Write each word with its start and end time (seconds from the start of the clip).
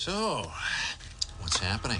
So, 0.00 0.50
what's 1.40 1.58
happening? 1.58 1.98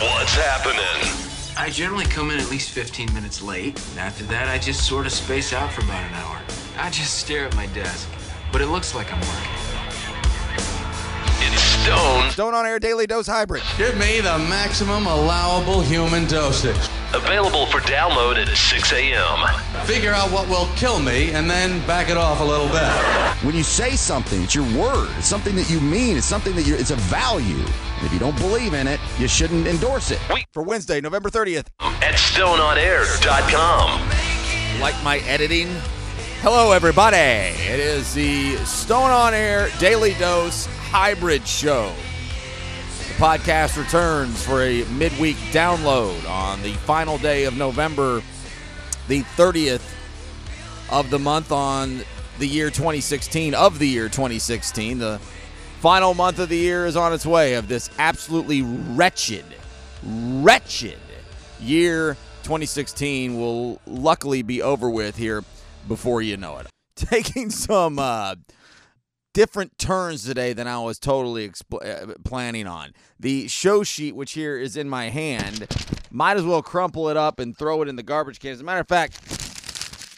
What's 0.00 0.34
happening? 0.34 1.54
I 1.56 1.70
generally 1.70 2.04
come 2.04 2.32
in 2.32 2.40
at 2.40 2.50
least 2.50 2.70
15 2.70 3.14
minutes 3.14 3.40
late, 3.40 3.80
and 3.90 4.00
after 4.00 4.24
that, 4.24 4.48
I 4.48 4.58
just 4.58 4.84
sort 4.88 5.06
of 5.06 5.12
space 5.12 5.52
out 5.52 5.70
for 5.72 5.82
about 5.82 6.02
an 6.02 6.14
hour. 6.14 6.42
I 6.76 6.90
just 6.90 7.18
stare 7.18 7.44
at 7.44 7.54
my 7.54 7.66
desk, 7.66 8.08
but 8.50 8.60
it 8.60 8.66
looks 8.66 8.92
like 8.92 9.12
I'm 9.12 9.20
working. 9.20 9.52
It's 11.38 11.62
Stone, 11.62 12.30
Stone 12.32 12.54
on 12.54 12.66
Air 12.66 12.80
Daily 12.80 13.06
Dose 13.06 13.28
Hybrid. 13.28 13.62
Give 13.78 13.96
me 13.96 14.18
the 14.18 14.38
maximum 14.38 15.06
allowable 15.06 15.82
human 15.82 16.26
dosage. 16.26 16.74
Available 17.16 17.66
for 17.66 17.78
download 17.80 18.36
at 18.36 18.48
6 18.56 18.92
a.m. 18.92 19.46
Figure 19.86 20.12
out 20.12 20.30
what 20.30 20.48
will 20.48 20.68
kill 20.76 20.98
me 21.00 21.32
and 21.32 21.48
then 21.50 21.84
back 21.86 22.08
it 22.10 22.16
off 22.16 22.40
a 22.40 22.44
little 22.44 22.68
bit. 22.68 22.82
When 23.44 23.54
you 23.54 23.62
say 23.62 23.96
something, 23.96 24.42
it's 24.42 24.54
your 24.54 24.64
word. 24.78 25.08
It's 25.18 25.26
something 25.26 25.54
that 25.56 25.68
you 25.70 25.80
mean. 25.80 26.16
It's 26.16 26.26
something 26.26 26.54
that 26.56 26.66
you 26.66 26.74
it's 26.76 26.90
a 26.90 26.96
value. 26.96 27.56
And 27.56 28.04
if 28.06 28.12
you 28.12 28.18
don't 28.18 28.36
believe 28.38 28.74
in 28.74 28.86
it, 28.86 29.00
you 29.18 29.26
shouldn't 29.28 29.66
endorse 29.66 30.10
it. 30.10 30.20
We- 30.32 30.44
For 30.52 30.62
Wednesday, 30.62 31.00
November 31.00 31.30
30th. 31.30 31.66
At 31.80 32.14
stoneonair.com. 32.14 34.00
Like 34.80 34.94
my 35.02 35.18
editing? 35.26 35.68
Hello, 36.42 36.72
everybody. 36.72 37.16
It 37.16 37.80
is 37.80 38.12
the 38.14 38.56
Stone 38.66 39.10
on 39.10 39.32
Air 39.34 39.68
Daily 39.78 40.14
Dose 40.14 40.66
Hybrid 40.90 41.46
Show. 41.48 41.92
Podcast 43.16 43.82
returns 43.82 44.44
for 44.44 44.60
a 44.60 44.84
midweek 44.84 45.36
download 45.50 46.28
on 46.28 46.60
the 46.62 46.74
final 46.74 47.16
day 47.16 47.44
of 47.44 47.56
November, 47.56 48.22
the 49.08 49.22
30th 49.22 49.80
of 50.90 51.08
the 51.08 51.18
month 51.18 51.50
on 51.50 52.02
the 52.38 52.46
year 52.46 52.68
2016, 52.68 53.54
of 53.54 53.78
the 53.78 53.88
year 53.88 54.10
2016. 54.10 54.98
The 54.98 55.18
final 55.80 56.12
month 56.12 56.38
of 56.38 56.50
the 56.50 56.58
year 56.58 56.84
is 56.84 56.94
on 56.94 57.14
its 57.14 57.24
way 57.24 57.54
of 57.54 57.68
this 57.68 57.88
absolutely 57.98 58.60
wretched, 58.60 59.46
wretched 60.04 60.98
year 61.58 62.18
2016 62.42 63.40
will 63.40 63.80
luckily 63.86 64.42
be 64.42 64.60
over 64.60 64.90
with 64.90 65.16
here 65.16 65.42
before 65.88 66.20
you 66.20 66.36
know 66.36 66.58
it. 66.58 66.66
Taking 66.96 67.48
some 67.48 67.98
uh, 67.98 68.34
different 69.36 69.76
turns 69.76 70.24
today 70.24 70.54
than 70.54 70.66
I 70.66 70.78
was 70.78 70.98
totally 70.98 71.52
uh, 71.70 72.14
planning 72.24 72.66
on. 72.66 72.94
The 73.20 73.48
show 73.48 73.82
sheet, 73.82 74.16
which 74.16 74.32
here 74.32 74.56
is 74.56 74.78
in 74.78 74.88
my 74.88 75.10
hand, 75.10 75.66
might 76.10 76.38
as 76.38 76.42
well 76.42 76.62
crumple 76.62 77.10
it 77.10 77.18
up 77.18 77.38
and 77.38 77.54
throw 77.54 77.82
it 77.82 77.88
in 77.88 77.96
the 77.96 78.02
garbage 78.02 78.40
can. 78.40 78.52
As 78.52 78.62
a 78.62 78.64
matter 78.64 78.80
of 78.80 78.88
fact, 78.88 79.20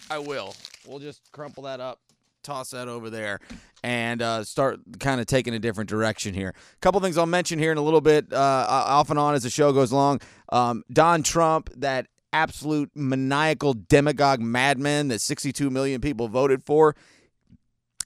I 0.09 0.21
will. 0.21 0.55
We'll 0.87 1.01
just 1.01 1.33
crumple 1.33 1.65
that 1.65 1.81
up, 1.81 1.99
toss 2.45 2.71
that 2.71 2.87
over 2.87 3.11
there, 3.11 3.41
and 3.83 4.23
uh, 4.23 4.45
start 4.45 4.79
kind 5.01 5.21
of 5.21 5.27
taking 5.27 5.53
a 5.53 5.59
different 5.59 5.91
direction 5.91 6.33
here. 6.33 6.51
A 6.55 6.79
couple 6.81 7.01
things 7.01 7.19
I'll 7.19 7.27
mention 7.27 7.59
here 7.59 7.73
in 7.73 7.79
a 7.79 7.83
little 7.83 8.01
bit, 8.01 8.33
uh, 8.33 8.67
off 8.69 9.11
and 9.11 9.19
on 9.19 9.35
as 9.35 9.43
the 9.43 9.51
show 9.51 9.73
goes 9.73 9.91
along. 9.91 10.21
Um, 10.53 10.85
Don 10.93 11.25
Trump, 11.25 11.71
that 11.75 12.07
absolute 12.33 12.93
maniacal 12.95 13.75
demagogue 13.75 14.39
madman 14.39 15.09
that 15.09 15.21
62 15.21 15.71
million 15.71 16.01
people 16.01 16.29
voted 16.29 16.63
for, 16.63 16.95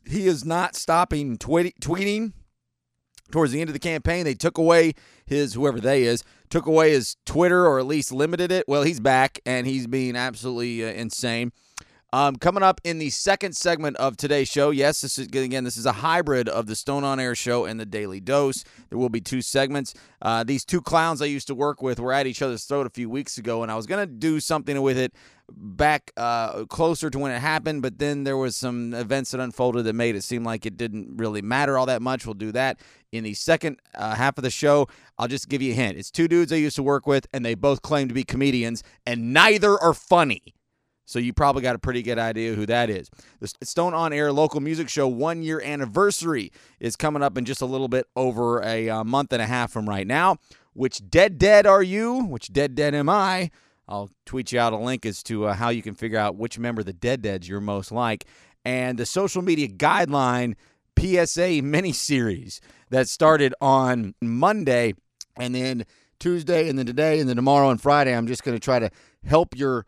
he 0.07 0.27
is 0.27 0.45
not 0.45 0.77
stopping 0.77 1.37
tweet- 1.37 1.81
tweeting. 1.81 2.33
Towards 3.31 3.53
the 3.53 3.63
end 3.63 3.71
of 3.71 3.75
the 3.75 3.81
campaign, 3.81 4.25
they 4.25 4.35
took 4.35 4.59
away 4.59 4.93
his 5.25 5.55
whoever 5.55 5.81
they 5.81 6.03
is 6.03 6.23
took 6.51 6.67
away 6.67 6.91
his 6.91 7.17
Twitter 7.25 7.67
or 7.67 7.79
at 7.79 7.87
least 7.87 8.13
limited 8.13 8.53
it. 8.53 8.67
Well, 8.69 8.83
he's 8.83 9.01
back 9.01 9.41
and 9.47 9.67
he's 9.67 9.87
being 9.87 10.17
absolutely 10.17 10.85
uh, 10.85 10.89
insane. 10.89 11.51
Um, 12.15 12.37
coming 12.37 12.63
up 12.63 12.79
in 12.85 12.99
the 12.99 13.09
second 13.09 13.57
segment 13.57 13.97
of 13.97 14.19
today's 14.19 14.47
show, 14.49 14.69
yes, 14.69 15.01
this 15.01 15.19
is 15.19 15.29
again 15.29 15.65
this 15.65 15.79
is 15.79 15.87
a 15.87 15.93
hybrid 15.93 16.47
of 16.47 16.67
the 16.67 16.77
Stone 16.77 17.05
on 17.05 17.19
Air 17.19 17.35
show 17.35 17.65
and 17.65 17.81
the 17.81 17.87
Daily 17.87 18.21
Dose. 18.21 18.65
There 18.91 18.99
will 18.99 19.09
be 19.09 19.23
two 19.23 19.41
segments. 19.41 19.95
Uh, 20.21 20.45
these 20.45 20.63
two 20.63 20.83
clowns 20.83 21.23
I 21.23 21.25
used 21.25 21.47
to 21.47 21.55
work 21.55 21.81
with 21.81 21.99
were 21.99 22.13
at 22.13 22.27
each 22.27 22.43
other's 22.43 22.65
throat 22.65 22.87
a 22.87 22.91
few 22.91 23.09
weeks 23.09 23.39
ago, 23.39 23.63
and 23.63 23.73
I 23.73 23.77
was 23.77 23.87
gonna 23.87 24.05
do 24.05 24.41
something 24.41 24.83
with 24.83 24.99
it 24.99 25.15
back 25.51 26.13
uh, 26.19 26.67
closer 26.67 27.09
to 27.09 27.19
when 27.19 27.33
it 27.33 27.39
happened, 27.39 27.81
but 27.81 27.99
then 27.99 28.25
there 28.25 28.37
was 28.37 28.57
some 28.57 28.93
events 28.93 29.31
that 29.31 29.41
unfolded 29.41 29.87
that 29.87 29.95
made 29.95 30.15
it 30.15 30.23
seem 30.23 30.45
like 30.45 30.67
it 30.67 30.77
didn't 30.77 31.17
really 31.17 31.41
matter 31.41 31.79
all 31.79 31.87
that 31.87 32.03
much. 32.03 32.27
We'll 32.27 32.35
do 32.35 32.53
that 32.53 32.79
in 33.11 33.25
the 33.25 33.33
second 33.33 33.81
uh, 33.95 34.17
half 34.17 34.37
of 34.37 34.45
the 34.45 34.51
show. 34.51 34.87
I'll 35.19 35.29
just 35.29 35.49
give 35.49 35.63
you 35.63 35.73
a 35.73 35.75
hint. 35.75 35.97
It's 35.97 36.11
two 36.11 36.29
dudes 36.29 36.53
I 36.53 36.57
used 36.57 36.77
to 36.77 36.83
work 36.83 37.07
with, 37.07 37.27
and 37.33 37.43
they 37.43 37.55
both 37.55 37.81
claim 37.81 38.09
to 38.09 38.15
be 38.15 38.25
comedians, 38.25 38.83
and 39.07 39.33
neither 39.33 39.79
are 39.79 39.95
funny. 39.95 40.55
So 41.05 41.19
you 41.19 41.33
probably 41.33 41.63
got 41.63 41.75
a 41.75 41.79
pretty 41.79 42.03
good 42.03 42.19
idea 42.19 42.55
who 42.55 42.67
that 42.67 42.89
is. 42.89 43.11
The 43.41 43.53
Stone 43.63 43.95
on 43.95 44.13
Air 44.13 44.33
local 44.33 44.61
music 44.61 44.89
show 44.89 45.09
one 45.09 45.43
year 45.43 45.61
anniversary 45.61 46.53
is 46.81 46.97
coming 46.97 47.23
up 47.23 47.37
in 47.37 47.45
just 47.45 47.61
a 47.61 47.67
little 47.67 47.89
bit 47.89 48.07
over 48.17 48.63
a 48.63 48.89
uh, 48.89 49.05
month 49.05 49.33
and 49.33 49.43
a 49.43 49.47
half 49.47 49.73
from 49.73 49.89
right 49.89 50.07
now. 50.07 50.37
Which 50.75 51.09
dead 51.11 51.39
dead 51.39 51.67
are 51.67 51.83
you? 51.83 52.25
Which 52.25 52.53
dead 52.53 52.75
dead 52.75 52.95
am 52.95 53.09
I? 53.09 53.51
I'll 53.89 54.11
tweet 54.25 54.53
you 54.53 54.61
out 54.61 54.73
a 54.73 54.79
link 54.79 55.05
as 55.05 55.23
to 55.25 55.47
uh, 55.47 55.55
how 55.55 55.69
you 55.69 55.83
can 55.83 55.95
figure 55.95 56.19
out 56.19 56.37
which 56.37 56.59
member 56.59 56.81
of 56.81 56.87
the 56.87 56.93
dead 56.93 57.21
deads 57.21 57.49
you're 57.49 57.61
most 57.61 57.93
like. 57.93 58.25
And 58.65 58.97
the 58.97 59.07
social 59.07 59.43
media 59.43 59.69
guideline 59.69 60.55
PSA 60.99 61.63
mini 61.63 61.93
series 61.93 62.61
that 62.91 63.09
started 63.09 63.55
on 63.61 64.15
Monday 64.23 64.95
and 65.37 65.55
then 65.55 65.85
Tuesday 66.21 66.69
and 66.69 66.79
then 66.79 66.87
today 66.87 67.19
and 67.19 67.29
then 67.29 67.37
tomorrow 67.37 67.71
and 67.71 67.81
Friday. 67.81 68.15
I'm 68.15 68.27
just 68.27 68.45
going 68.45 68.57
to 68.57 68.65
try 68.65 68.79
to 68.79 68.91
help 69.25 69.57
your 69.57 69.87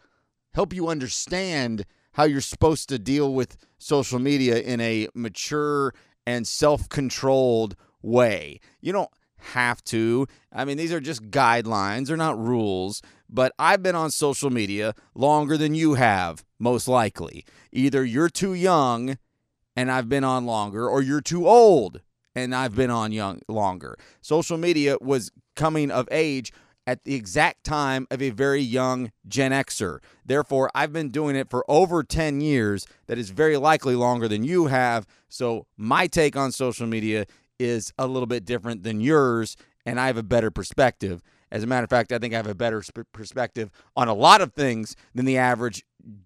help 0.54 0.72
you 0.72 0.88
understand 0.88 1.84
how 2.12 2.24
you're 2.24 2.40
supposed 2.40 2.88
to 2.88 2.98
deal 2.98 3.34
with 3.34 3.56
social 3.78 4.18
media 4.18 4.60
in 4.60 4.80
a 4.80 5.08
mature 5.14 5.92
and 6.26 6.46
self-controlled 6.46 7.76
way. 8.02 8.60
You 8.80 8.92
don't 8.92 9.10
have 9.36 9.82
to. 9.84 10.26
I 10.52 10.64
mean, 10.64 10.76
these 10.76 10.92
are 10.92 11.00
just 11.00 11.30
guidelines, 11.30 12.06
they're 12.06 12.16
not 12.16 12.38
rules, 12.38 13.02
but 13.28 13.52
I've 13.58 13.82
been 13.82 13.96
on 13.96 14.10
social 14.10 14.48
media 14.48 14.94
longer 15.14 15.56
than 15.56 15.74
you 15.74 15.94
have, 15.94 16.44
most 16.58 16.88
likely. 16.88 17.44
Either 17.72 18.04
you're 18.04 18.30
too 18.30 18.54
young 18.54 19.18
and 19.76 19.90
I've 19.90 20.08
been 20.08 20.24
on 20.24 20.46
longer 20.46 20.88
or 20.88 21.02
you're 21.02 21.20
too 21.20 21.48
old 21.48 22.00
and 22.34 22.54
I've 22.54 22.74
been 22.74 22.90
on 22.90 23.12
young 23.12 23.40
longer. 23.48 23.96
Social 24.20 24.56
media 24.56 24.96
was 25.00 25.30
coming 25.56 25.90
of 25.90 26.08
age 26.10 26.52
at 26.86 27.04
the 27.04 27.14
exact 27.14 27.64
time 27.64 28.06
of 28.10 28.20
a 28.20 28.30
very 28.30 28.60
young 28.60 29.10
Gen 29.26 29.52
Xer. 29.52 29.98
Therefore, 30.24 30.70
I've 30.74 30.92
been 30.92 31.10
doing 31.10 31.36
it 31.36 31.48
for 31.50 31.64
over 31.68 32.02
10 32.02 32.40
years. 32.40 32.86
That 33.06 33.18
is 33.18 33.30
very 33.30 33.56
likely 33.56 33.94
longer 33.94 34.28
than 34.28 34.44
you 34.44 34.66
have. 34.66 35.06
So, 35.28 35.66
my 35.76 36.06
take 36.06 36.36
on 36.36 36.52
social 36.52 36.86
media 36.86 37.26
is 37.58 37.92
a 37.98 38.06
little 38.06 38.26
bit 38.26 38.44
different 38.44 38.82
than 38.82 39.00
yours, 39.00 39.56
and 39.86 39.98
I 40.00 40.06
have 40.06 40.16
a 40.16 40.22
better 40.22 40.50
perspective. 40.50 41.22
As 41.50 41.62
a 41.62 41.66
matter 41.66 41.84
of 41.84 41.90
fact, 41.90 42.12
I 42.12 42.18
think 42.18 42.34
I 42.34 42.38
have 42.38 42.48
a 42.48 42.54
better 42.54 42.82
sp- 42.82 43.06
perspective 43.12 43.70
on 43.96 44.08
a 44.08 44.14
lot 44.14 44.40
of 44.40 44.52
things 44.54 44.96
than 45.14 45.24
the 45.24 45.38
average 45.38 45.84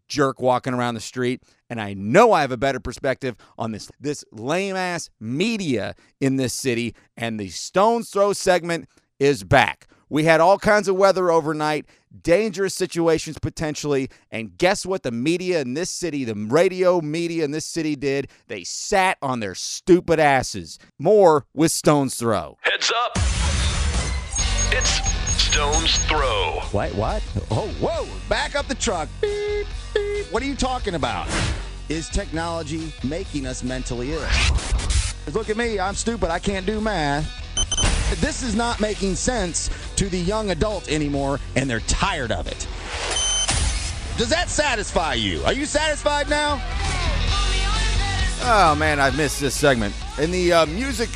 jerk 0.08 0.40
walking 0.40 0.72
around 0.72 0.94
the 0.94 1.00
street. 1.00 1.42
And 1.68 1.80
I 1.80 1.92
know 1.92 2.32
I 2.32 2.40
have 2.40 2.50
a 2.50 2.56
better 2.56 2.80
perspective 2.80 3.36
on 3.58 3.72
this 3.72 3.90
this 4.00 4.24
lame 4.32 4.74
ass 4.74 5.10
media 5.20 5.94
in 6.18 6.36
this 6.36 6.54
city. 6.54 6.94
And 7.16 7.38
the 7.38 7.48
Stones 7.48 8.08
Throw 8.08 8.32
segment 8.32 8.88
is 9.20 9.44
back. 9.44 9.86
We 10.10 10.24
had 10.24 10.40
all 10.40 10.58
kinds 10.58 10.88
of 10.88 10.96
weather 10.96 11.30
overnight, 11.30 11.86
dangerous 12.22 12.74
situations 12.74 13.38
potentially. 13.38 14.08
And 14.30 14.56
guess 14.56 14.86
what 14.86 15.02
the 15.02 15.10
media 15.10 15.60
in 15.60 15.74
this 15.74 15.90
city, 15.90 16.24
the 16.24 16.34
radio 16.34 17.00
media 17.00 17.44
in 17.44 17.50
this 17.50 17.66
city 17.66 17.96
did? 17.96 18.28
They 18.46 18.64
sat 18.64 19.18
on 19.20 19.40
their 19.40 19.54
stupid 19.54 20.18
asses. 20.18 20.78
More 20.98 21.46
with 21.52 21.72
Stones 21.72 22.14
Throw. 22.14 22.56
Heads 22.62 22.92
up. 22.96 23.12
It's 24.70 25.00
Stone's 25.42 25.96
Throw. 26.04 26.60
What? 26.72 26.94
What? 26.94 27.22
Oh, 27.50 27.68
whoa! 27.80 28.06
Back 28.28 28.54
up 28.54 28.66
the 28.66 28.74
truck. 28.74 29.08
Beep, 29.20 29.66
beep. 29.94 30.26
What 30.32 30.42
are 30.42 30.46
you 30.46 30.56
talking 30.56 30.94
about? 30.94 31.26
Is 31.88 32.08
technology 32.08 32.92
making 33.02 33.46
us 33.46 33.62
mentally 33.62 34.12
ill? 34.12 34.20
Look 35.32 35.48
at 35.48 35.56
me. 35.56 35.78
I'm 35.78 35.94
stupid. 35.94 36.30
I 36.30 36.38
can't 36.38 36.66
do 36.66 36.80
math. 36.80 37.26
This 38.20 38.42
is 38.42 38.54
not 38.54 38.80
making 38.80 39.14
sense 39.14 39.68
to 39.98 40.08
the 40.08 40.18
young 40.18 40.50
adult 40.50 40.88
anymore, 40.88 41.40
and 41.56 41.68
they're 41.68 41.80
tired 41.80 42.30
of 42.30 42.46
it. 42.46 42.68
Does 44.16 44.28
that 44.28 44.48
satisfy 44.48 45.14
you? 45.14 45.42
Are 45.42 45.52
you 45.52 45.66
satisfied 45.66 46.30
now? 46.30 46.62
Oh 48.42 48.76
man, 48.78 49.00
I've 49.00 49.16
missed 49.16 49.40
this 49.40 49.56
segment. 49.56 49.92
In 50.18 50.30
the 50.30 50.52
uh, 50.52 50.66
music 50.66 51.08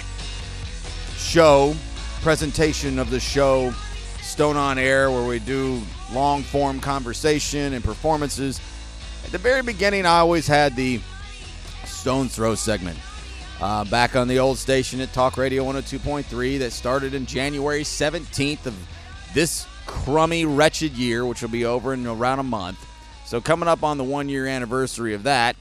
show 1.16 1.76
presentation 2.22 2.98
of 2.98 3.10
the 3.10 3.20
show, 3.20 3.72
Stone 4.20 4.56
on 4.56 4.78
Air, 4.78 5.12
where 5.12 5.28
we 5.28 5.38
do 5.38 5.80
long 6.12 6.42
form 6.42 6.80
conversation 6.80 7.74
and 7.74 7.84
performances. 7.84 8.60
At 9.24 9.30
the 9.30 9.38
very 9.38 9.62
beginning, 9.62 10.06
I 10.06 10.18
always 10.18 10.48
had 10.48 10.74
the 10.74 11.00
Stone 11.84 12.30
Throw 12.30 12.56
segment. 12.56 12.98
Uh, 13.62 13.84
back 13.84 14.16
on 14.16 14.26
the 14.26 14.40
old 14.40 14.58
station 14.58 15.00
at 15.00 15.12
Talk 15.12 15.36
Radio 15.36 15.62
102.3 15.64 16.58
that 16.58 16.72
started 16.72 17.14
in 17.14 17.26
January 17.26 17.84
17th 17.84 18.66
of 18.66 18.74
this 19.34 19.68
crummy, 19.86 20.44
wretched 20.44 20.94
year, 20.94 21.24
which 21.24 21.42
will 21.42 21.48
be 21.48 21.64
over 21.64 21.94
in 21.94 22.04
around 22.04 22.40
a 22.40 22.42
month. 22.42 22.84
So, 23.24 23.40
coming 23.40 23.68
up 23.68 23.84
on 23.84 23.98
the 23.98 24.04
one 24.04 24.28
year 24.28 24.48
anniversary 24.48 25.14
of 25.14 25.22
that, 25.22 25.54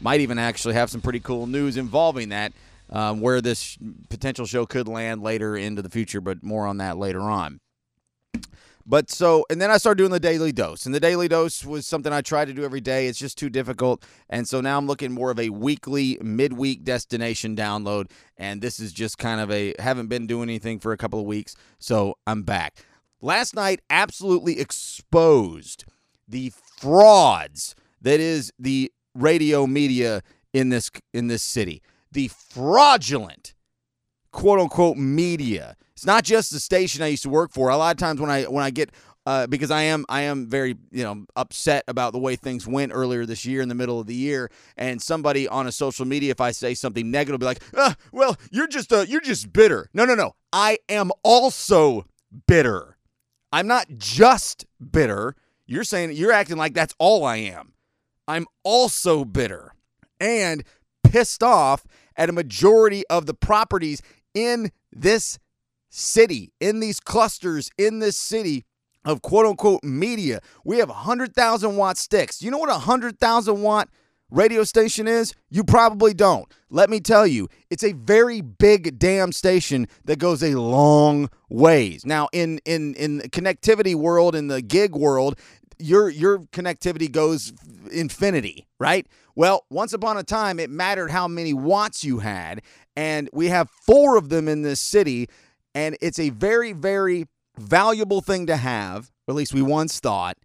might 0.00 0.20
even 0.20 0.38
actually 0.38 0.74
have 0.74 0.90
some 0.90 1.00
pretty 1.00 1.18
cool 1.18 1.48
news 1.48 1.76
involving 1.76 2.28
that. 2.28 2.52
um, 2.90 3.20
where 3.20 3.40
this 3.40 3.78
potential 4.08 4.46
show 4.46 4.66
could 4.66 4.88
land 4.88 5.22
later 5.22 5.56
into 5.56 5.82
the 5.82 5.90
future, 5.90 6.20
but 6.20 6.42
more 6.42 6.66
on 6.66 6.78
that 6.78 6.98
later 6.98 7.20
on. 7.20 7.60
But 8.86 9.10
so, 9.10 9.44
and 9.50 9.60
then 9.60 9.70
I 9.70 9.76
started 9.76 9.98
doing 9.98 10.10
the 10.10 10.20
daily 10.20 10.52
dose, 10.52 10.86
and 10.86 10.94
the 10.94 11.00
daily 11.00 11.28
dose 11.28 11.64
was 11.64 11.86
something 11.86 12.12
I 12.12 12.22
tried 12.22 12.46
to 12.46 12.54
do 12.54 12.64
every 12.64 12.80
day. 12.80 13.06
It's 13.06 13.18
just 13.18 13.38
too 13.38 13.50
difficult, 13.50 14.04
and 14.28 14.48
so 14.48 14.60
now 14.60 14.78
I'm 14.78 14.86
looking 14.86 15.12
more 15.12 15.30
of 15.30 15.38
a 15.38 15.50
weekly, 15.50 16.18
midweek 16.22 16.84
destination 16.84 17.54
download. 17.54 18.10
And 18.36 18.62
this 18.62 18.80
is 18.80 18.92
just 18.92 19.18
kind 19.18 19.40
of 19.40 19.50
a 19.50 19.74
haven't 19.78 20.08
been 20.08 20.26
doing 20.26 20.48
anything 20.48 20.80
for 20.80 20.92
a 20.92 20.96
couple 20.96 21.20
of 21.20 21.26
weeks, 21.26 21.54
so 21.78 22.16
I'm 22.26 22.42
back. 22.42 22.84
Last 23.20 23.54
night, 23.54 23.80
absolutely 23.90 24.58
exposed 24.58 25.84
the 26.26 26.52
frauds 26.78 27.74
that 28.00 28.20
is 28.20 28.52
the 28.58 28.90
radio 29.14 29.66
media 29.66 30.22
in 30.52 30.70
this 30.70 30.90
in 31.12 31.26
this 31.26 31.42
city. 31.42 31.82
The 32.12 32.28
fraudulent 32.28 33.54
quote 34.32 34.60
unquote 34.60 34.96
media. 34.96 35.76
It's 36.00 36.06
not 36.06 36.24
just 36.24 36.50
the 36.50 36.60
station 36.60 37.02
I 37.02 37.08
used 37.08 37.24
to 37.24 37.28
work 37.28 37.52
for. 37.52 37.68
A 37.68 37.76
lot 37.76 37.90
of 37.90 37.98
times 37.98 38.22
when 38.22 38.30
I 38.30 38.44
when 38.44 38.64
I 38.64 38.70
get 38.70 38.90
uh, 39.26 39.46
because 39.46 39.70
I 39.70 39.82
am 39.82 40.06
I 40.08 40.22
am 40.22 40.46
very 40.46 40.78
you 40.90 41.04
know 41.04 41.26
upset 41.36 41.84
about 41.88 42.14
the 42.14 42.18
way 42.18 42.36
things 42.36 42.66
went 42.66 42.92
earlier 42.94 43.26
this 43.26 43.44
year 43.44 43.60
in 43.60 43.68
the 43.68 43.74
middle 43.74 44.00
of 44.00 44.06
the 44.06 44.14
year, 44.14 44.50
and 44.78 45.02
somebody 45.02 45.46
on 45.46 45.66
a 45.66 45.72
social 45.72 46.06
media, 46.06 46.30
if 46.30 46.40
I 46.40 46.52
say 46.52 46.72
something 46.72 47.10
negative, 47.10 47.38
be 47.38 47.44
like, 47.44 47.62
uh, 47.76 47.92
"Well, 48.12 48.38
you're 48.50 48.66
just 48.66 48.90
uh, 48.90 49.04
you're 49.06 49.20
just 49.20 49.52
bitter." 49.52 49.90
No, 49.92 50.06
no, 50.06 50.14
no. 50.14 50.32
I 50.54 50.78
am 50.88 51.10
also 51.22 52.06
bitter. 52.46 52.96
I'm 53.52 53.66
not 53.66 53.86
just 53.98 54.64
bitter. 54.90 55.36
You're 55.66 55.84
saying 55.84 56.12
you're 56.12 56.32
acting 56.32 56.56
like 56.56 56.72
that's 56.72 56.94
all 56.98 57.26
I 57.26 57.36
am. 57.36 57.74
I'm 58.26 58.46
also 58.62 59.26
bitter 59.26 59.74
and 60.18 60.64
pissed 61.04 61.42
off 61.42 61.84
at 62.16 62.30
a 62.30 62.32
majority 62.32 63.06
of 63.08 63.26
the 63.26 63.34
properties 63.34 64.00
in 64.32 64.72
this 64.90 65.38
city, 65.90 66.52
in 66.60 66.80
these 66.80 67.00
clusters 67.00 67.70
in 67.76 67.98
this 67.98 68.16
city 68.16 68.64
of 69.04 69.22
quote 69.22 69.46
unquote 69.46 69.82
media. 69.84 70.40
We 70.64 70.78
have 70.78 70.88
100,000 70.88 71.76
watt 71.76 71.98
sticks. 71.98 72.42
You 72.42 72.50
know 72.50 72.58
what 72.58 72.68
a 72.68 72.72
100,000 72.72 73.62
watt 73.62 73.88
radio 74.30 74.64
station 74.64 75.08
is? 75.08 75.34
You 75.50 75.64
probably 75.64 76.14
don't. 76.14 76.50
Let 76.70 76.88
me 76.88 77.00
tell 77.00 77.26
you, 77.26 77.48
it's 77.68 77.82
a 77.84 77.92
very 77.92 78.40
big 78.40 78.98
damn 78.98 79.32
station 79.32 79.88
that 80.04 80.18
goes 80.18 80.42
a 80.42 80.54
long 80.54 81.28
ways. 81.48 82.06
Now, 82.06 82.28
in 82.32 82.60
in 82.64 82.94
in 82.94 83.18
the 83.18 83.28
connectivity 83.28 83.94
world, 83.94 84.36
in 84.36 84.46
the 84.48 84.62
gig 84.62 84.94
world, 84.94 85.38
your 85.78 86.08
your 86.08 86.38
connectivity 86.38 87.10
goes 87.10 87.52
infinity, 87.90 88.68
right? 88.78 89.06
Well, 89.34 89.64
once 89.70 89.92
upon 89.92 90.16
a 90.16 90.22
time, 90.22 90.60
it 90.60 90.70
mattered 90.70 91.10
how 91.10 91.26
many 91.26 91.54
watts 91.54 92.04
you 92.04 92.18
had, 92.18 92.62
and 92.94 93.28
we 93.32 93.48
have 93.48 93.70
four 93.70 94.16
of 94.16 94.28
them 94.28 94.48
in 94.48 94.62
this 94.62 94.80
city, 94.80 95.28
and 95.74 95.96
it's 96.00 96.18
a 96.18 96.30
very 96.30 96.72
very 96.72 97.26
valuable 97.58 98.20
thing 98.20 98.46
to 98.46 98.56
have. 98.56 99.10
Or 99.26 99.32
at 99.32 99.36
least 99.36 99.54
we 99.54 99.62
once 99.62 100.00
thought. 100.00 100.36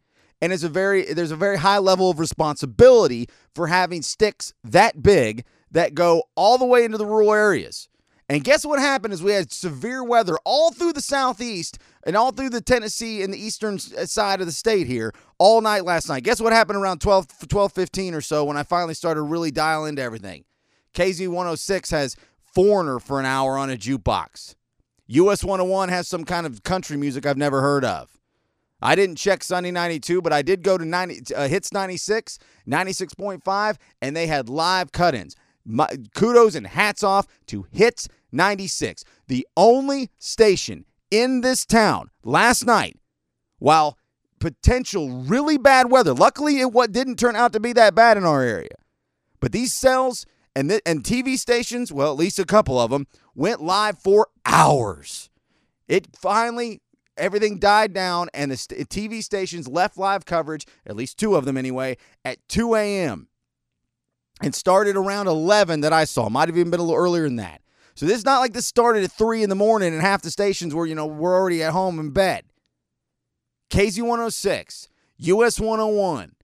And 0.42 0.52
it's 0.54 0.64
a 0.64 0.70
very 0.70 1.14
there's 1.14 1.32
a 1.32 1.36
very 1.36 1.58
high 1.58 1.80
level 1.80 2.10
of 2.10 2.20
responsibility 2.20 3.28
for 3.54 3.68
having 3.68 4.02
sticks 4.02 4.54
that 4.64 5.02
big 5.02 5.46
that 5.72 5.96
go 5.96 6.24
all 6.36 6.58
the 6.58 6.66
way 6.66 6.84
into 6.84 6.98
the 6.98 7.06
rural 7.06 7.34
areas. 7.34 7.88
And 8.28 8.44
guess 8.44 8.66
what 8.66 8.80
happened 8.80 9.14
is 9.14 9.22
we 9.22 9.34
had 9.34 9.52
severe 9.52 10.04
weather 10.04 10.36
all 10.46 10.72
through 10.72 10.94
the 10.94 11.02
southeast 11.02 11.78
and 12.08 12.18
all 12.18 12.32
through 12.32 12.50
the 12.50 12.62
Tennessee 12.62 13.22
and 13.22 13.32
the 13.32 13.40
eastern 13.40 13.76
uh, 13.76 14.06
side 14.06 14.42
of 14.42 14.48
the 14.48 14.52
state 14.52 14.88
here 14.88 15.14
all 15.38 15.62
night 15.62 15.86
last 15.86 16.10
night. 16.10 16.24
Guess 16.24 16.42
what 16.42 16.52
happened 16.52 16.80
around 16.80 17.02
12 17.02 17.28
12 17.48 17.72
15 17.72 18.14
or 18.14 18.22
so 18.22 18.44
when 18.44 18.58
I 18.58 18.64
finally 18.64 18.94
started 18.94 19.24
really 19.24 19.52
dial 19.52 19.86
into 19.86 20.02
everything. 20.02 20.44
KZ 20.94 21.28
106 21.28 21.92
has 21.92 22.16
Foreigner 22.54 23.00
for 23.00 23.20
an 23.20 23.26
hour 23.26 23.58
on 23.58 23.70
a 23.70 23.76
jukebox. 23.76 24.56
US 25.08 25.44
101 25.44 25.90
has 25.90 26.08
some 26.08 26.24
kind 26.24 26.46
of 26.46 26.64
country 26.64 26.98
music 26.98 27.26
I've 27.26 27.38
never 27.38 27.62
heard 27.62 27.86
of. 27.86 28.18
I 28.82 28.96
didn't 28.96 29.16
check 29.16 29.44
Sunny 29.44 29.72
92, 29.72 30.22
but 30.22 30.34
I 30.34 30.42
did 30.42 30.62
go 30.62 30.78
to 30.78 30.86
90, 30.86 31.34
uh, 31.34 31.48
Hits 31.48 31.72
96, 31.72 32.40
96.5, 32.68 33.78
and 34.02 34.16
they 34.16 34.28
had 34.28 34.50
live 34.50 34.92
cut 34.92 35.16
ins. 35.16 35.36
Kudos 36.14 36.56
and 36.56 36.68
hats 36.68 37.04
off 37.04 37.26
to 37.48 37.66
Hits 37.72 38.08
96, 38.32 39.04
the 39.28 39.48
only 39.56 40.12
station 40.20 40.86
in 41.10 41.42
this 41.42 41.66
town 41.66 42.10
last 42.24 42.66
night, 42.66 43.00
while 43.60 43.98
potential 44.40 45.10
really 45.10 45.58
bad 45.58 45.90
weather, 45.90 46.14
luckily 46.14 46.60
it 46.60 46.72
what 46.72 46.92
didn't 46.92 47.18
turn 47.18 47.36
out 47.36 47.54
to 47.54 47.60
be 47.60 47.74
that 47.74 47.96
bad 47.96 48.18
in 48.18 48.26
our 48.26 48.44
area. 48.44 48.76
But 49.40 49.52
these 49.52 49.74
cells 49.74 50.26
and, 50.56 50.70
th- 50.70 50.82
and 50.86 51.04
TV 51.04 51.38
stations, 51.38 51.92
well, 51.92 52.12
at 52.12 52.18
least 52.18 52.40
a 52.40 52.46
couple 52.46 52.80
of 52.80 52.90
them, 52.92 53.08
went 53.36 53.62
live 53.62 54.00
for 54.00 54.30
hours. 54.46 55.30
It 55.88 56.16
finally 56.16 56.82
everything 57.18 57.60
died 57.60 57.94
down, 57.94 58.30
and 58.34 58.52
the 58.52 58.58
st- 58.58 58.90
TV 58.90 59.24
stations 59.24 59.68
left 59.68 59.98
live 59.98 60.26
coverage, 60.26 60.66
at 60.86 60.96
least 60.96 61.18
two 61.18 61.36
of 61.36 61.46
them 61.46 61.58
anyway, 61.58 61.98
at 62.24 62.38
2 62.50 62.76
a.m. 62.76 63.28
and 64.42 64.54
started 64.54 64.96
around 64.96 65.28
11 65.28 65.82
that 65.82 65.94
I 65.94 66.06
saw. 66.06 66.30
Might 66.30 66.50
have 66.50 66.58
even 66.58 66.72
been 66.72 66.80
a 66.80 66.84
little 66.84 67.00
earlier 67.00 67.24
than 67.24 67.38
that. 67.38 67.62
So 67.96 68.06
this 68.06 68.18
is 68.18 68.26
not 68.26 68.40
like 68.40 68.54
this 68.54 68.66
started 68.66 69.04
at 69.04 69.12
3 69.12 69.44
in 69.44 69.50
the 69.50 69.56
morning 69.56 69.94
and 69.94 70.02
half 70.02 70.22
the 70.22 70.32
stations 70.32 70.76
were, 70.76 70.86
you 70.86 70.96
know, 70.96 71.06
we're 71.06 71.34
already 71.34 71.64
at 71.64 71.72
home 71.72 72.00
in 72.00 72.10
bed. 72.10 72.44
KZ 73.70 74.02
106, 74.02 74.90
US 75.18 75.60
101, 75.60 76.36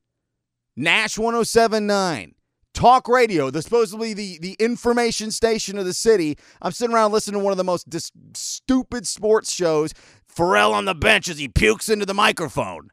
Nash 0.76 1.18
1079, 1.18 2.36
Talk 2.74 3.08
Radio, 3.08 3.50
the 3.50 3.62
supposedly 3.62 4.14
the, 4.14 4.40
the 4.40 4.56
information 4.60 5.32
station 5.32 5.78
of 5.78 5.86
the 5.86 5.94
city. 5.94 6.38
I'm 6.62 6.72
sitting 6.72 6.96
around 6.96 7.12
listening 7.12 7.40
to 7.40 7.44
one 7.44 7.52
of 7.52 7.58
the 7.58 7.64
most 7.64 7.90
dis- 7.90 8.12
stupid 8.34 9.06
sports 9.06 9.52
shows. 9.52 9.94
Pharrell 10.34 10.72
on 10.72 10.86
the 10.86 10.96
bench 10.96 11.28
as 11.28 11.38
he 11.38 11.48
pukes 11.48 11.90
into 11.90 12.06
the 12.06 12.14
microphone. 12.14 12.90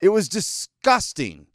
It 0.00 0.08
was 0.08 0.28
disgusting. 0.28 1.46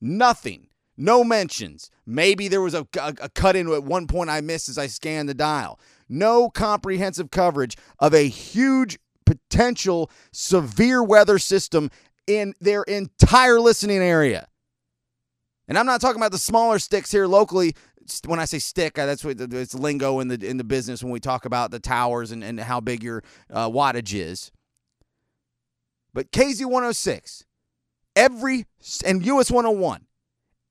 Nothing. 0.00 0.66
No 0.96 1.24
mentions. 1.24 1.90
Maybe 2.04 2.48
there 2.48 2.60
was 2.60 2.74
a, 2.74 2.86
a, 2.98 3.14
a 3.22 3.28
cut 3.30 3.56
in 3.56 3.72
at 3.72 3.84
one 3.84 4.06
point 4.06 4.28
I 4.28 4.40
missed 4.40 4.68
as 4.68 4.76
I 4.76 4.86
scanned 4.86 5.28
the 5.28 5.34
dial. 5.34 5.78
No 6.08 6.50
comprehensive 6.50 7.30
coverage 7.30 7.76
of 8.00 8.12
a 8.12 8.28
huge 8.28 8.98
potential 9.24 10.10
severe 10.32 11.02
weather 11.02 11.38
system 11.38 11.90
in 12.26 12.52
their 12.60 12.82
entire 12.82 13.60
listening 13.60 13.98
area. 13.98 14.48
And 15.70 15.78
I'm 15.78 15.86
not 15.86 16.00
talking 16.00 16.20
about 16.20 16.32
the 16.32 16.38
smaller 16.38 16.80
sticks 16.80 17.12
here 17.12 17.28
locally. 17.28 17.76
When 18.26 18.40
I 18.40 18.44
say 18.44 18.58
stick, 18.58 18.98
uh, 18.98 19.06
that's 19.06 19.24
what 19.24 19.40
it's 19.40 19.72
lingo 19.72 20.18
in 20.18 20.26
the 20.26 20.44
in 20.44 20.56
the 20.56 20.64
business 20.64 21.00
when 21.00 21.12
we 21.12 21.20
talk 21.20 21.44
about 21.44 21.70
the 21.70 21.78
towers 21.78 22.32
and, 22.32 22.42
and 22.42 22.58
how 22.58 22.80
big 22.80 23.04
your 23.04 23.22
uh, 23.48 23.68
wattage 23.70 24.12
is. 24.12 24.50
But 26.12 26.32
KZ 26.32 26.64
106, 26.64 27.44
every 28.16 28.66
and 29.06 29.24
US 29.24 29.48
101, 29.48 30.06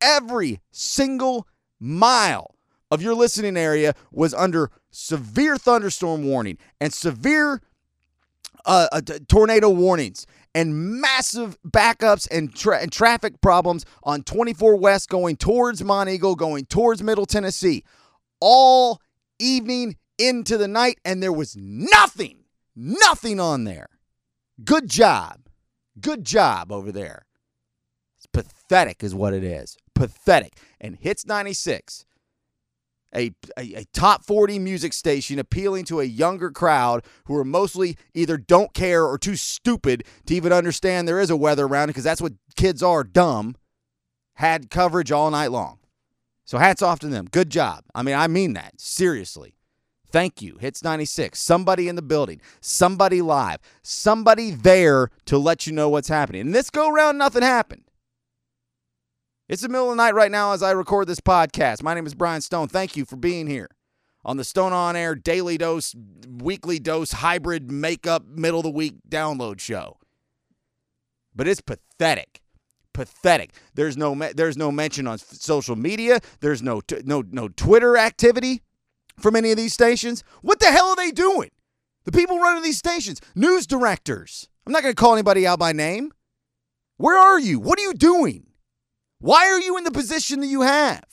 every 0.02 0.60
single 0.70 1.48
mile 1.80 2.56
of 2.92 3.02
your 3.02 3.14
listening 3.14 3.56
area 3.56 3.94
was 4.12 4.34
under 4.34 4.70
severe 4.92 5.56
thunderstorm 5.56 6.26
warning 6.26 6.58
and 6.82 6.94
severe 6.94 7.62
uh, 8.66 8.88
uh, 8.92 9.00
tornado 9.30 9.70
warnings 9.70 10.28
and 10.56 11.00
massive 11.02 11.58
backups 11.64 12.28
and, 12.32 12.54
tra- 12.54 12.80
and 12.80 12.92
traffic 12.92 13.42
problems 13.42 13.86
on 14.04 14.24
24 14.24 14.76
West 14.76 15.10
going 15.10 15.38
towards 15.38 15.82
Monteagle, 15.82 16.38
going 16.38 16.66
towards 16.66 17.04
Middle 17.04 17.26
Tennessee, 17.26 17.84
all 18.40 19.02
evening 19.38 19.98
into 20.18 20.58
the 20.58 20.68
night, 20.68 21.00
and 21.06 21.22
there 21.22 21.34
was 21.34 21.56
nothing, 21.56 22.44
nothing 22.76 23.40
on 23.40 23.64
there. 23.64 23.88
Good 24.64 24.90
job. 24.90 25.42
Good 26.00 26.26
job 26.26 26.72
over 26.72 26.92
there. 26.92 27.26
It's 28.18 28.26
pathetic, 28.26 29.04
is 29.04 29.16
what 29.16 29.34
it 29.34 29.44
is. 29.44 29.78
Pathetic. 29.96 30.54
And 30.80 30.98
Hits 30.98 31.26
96 31.26 32.06
a, 33.16 33.32
a, 33.58 33.74
a, 33.74 33.86
top 33.94 34.24
40 34.24 34.60
music 34.60 34.94
station 34.94 35.40
appealing 35.40 35.86
to 35.86 36.00
a 36.00 36.06
younger 36.06 36.52
crowd 36.52 37.04
who 37.26 37.36
are 37.36 37.46
mostly 37.46 37.98
either 38.14 38.38
don't 38.38 38.74
care 38.74 39.06
or 39.06 39.18
too 39.18 39.36
stupid 39.36 40.04
to 40.28 40.36
even 40.36 40.54
understand 40.54 41.08
there 41.08 41.20
is 41.20 41.30
a 41.30 41.38
weather 41.38 41.66
around 41.66 41.88
because 41.88 42.04
that's 42.04 42.22
what 42.22 42.34
kids 42.56 42.84
are 42.84 43.04
dumb, 43.04 43.56
had 44.36 44.70
coverage 44.70 45.12
all 45.12 45.32
night 45.32 45.52
long. 45.52 45.80
So 46.46 46.58
hats 46.58 46.82
off 46.82 47.00
to 47.00 47.08
them. 47.08 47.28
Good 47.30 47.50
job. 47.50 47.84
I 47.94 48.04
mean, 48.04 48.16
I 48.16 48.28
mean 48.28 48.54
that. 48.54 48.80
Seriously. 48.80 49.56
Thank 50.12 50.42
you. 50.42 50.58
Hits 50.60 50.84
96. 50.84 51.40
Somebody 51.40 51.88
in 51.88 51.96
the 51.96 52.02
building, 52.02 52.42
somebody 52.62 53.22
live, 53.22 53.60
somebody 53.84 54.50
there 54.52 55.10
to 55.26 55.38
let 55.38 55.68
you 55.68 55.74
know 55.74 55.90
what's 55.90 56.08
happening. 56.08 56.42
And 56.42 56.56
this 56.56 56.72
go 56.72 56.90
round, 56.90 57.20
nothing 57.20 57.44
happened. 57.44 57.84
It's 59.50 59.64
the 59.64 59.70
middle 59.70 59.90
of 59.90 59.98
the 59.98 60.04
night 60.04 60.14
right 60.14 60.30
now 60.30 60.52
as 60.52 60.62
I 60.62 60.70
record 60.70 61.08
this 61.08 61.20
podcast. 61.20 61.82
My 61.82 61.96
name 61.96 62.06
is 62.06 62.14
Brian 62.14 62.40
Stone. 62.40 62.68
Thank 62.68 62.96
you 62.96 63.04
for 63.04 63.16
being 63.16 63.48
here 63.48 63.68
on 64.24 64.38
the 64.38 64.44
Stone 64.44 64.74
On 64.74 64.96
Air 64.96 65.16
Daily 65.16 65.58
Dose, 65.58 65.96
Weekly 66.28 66.78
Dose 66.78 67.14
Hybrid 67.14 67.72
Makeup 67.72 68.28
Middle 68.28 68.60
of 68.60 68.66
the 68.66 68.70
Week 68.70 68.98
download 69.10 69.60
show. 69.60 69.98
But 71.36 71.48
it's 71.48 71.62
pathetic. 71.62 72.42
Pathetic. 72.94 73.54
There's 73.74 73.98
no 73.98 74.14
there's 74.36 74.56
no 74.56 74.72
mention 74.72 75.08
on 75.08 75.18
social 75.18 75.76
media. 75.76 76.20
There's 76.42 76.62
no 76.62 76.82
no 77.04 77.24
no 77.28 77.48
Twitter 77.48 77.98
activity. 77.98 78.62
from 79.20 79.36
any 79.36 79.50
of 79.50 79.58
these 79.58 79.74
stations? 79.74 80.24
What 80.44 80.60
the 80.60 80.68
hell 80.68 80.90
are 80.90 80.96
they 80.96 81.10
doing? 81.10 81.50
The 82.06 82.12
people 82.12 82.40
running 82.40 82.62
these 82.64 82.78
stations, 82.78 83.20
news 83.34 83.66
directors. 83.66 84.48
I'm 84.68 84.74
not 84.74 84.84
going 84.84 84.94
to 84.94 85.00
call 85.00 85.14
anybody 85.14 85.48
out 85.48 85.58
by 85.58 85.74
name. 85.74 86.12
Where 86.98 87.18
are 87.18 87.40
you? 87.40 87.60
What 87.60 87.80
are 87.80 87.82
you 87.82 87.94
doing? 87.96 88.46
Why 89.20 89.48
are 89.48 89.60
you 89.60 89.78
in 89.78 89.84
the 89.84 89.92
position 89.92 90.40
that 90.42 90.48
you 90.48 90.62
have? 90.62 91.04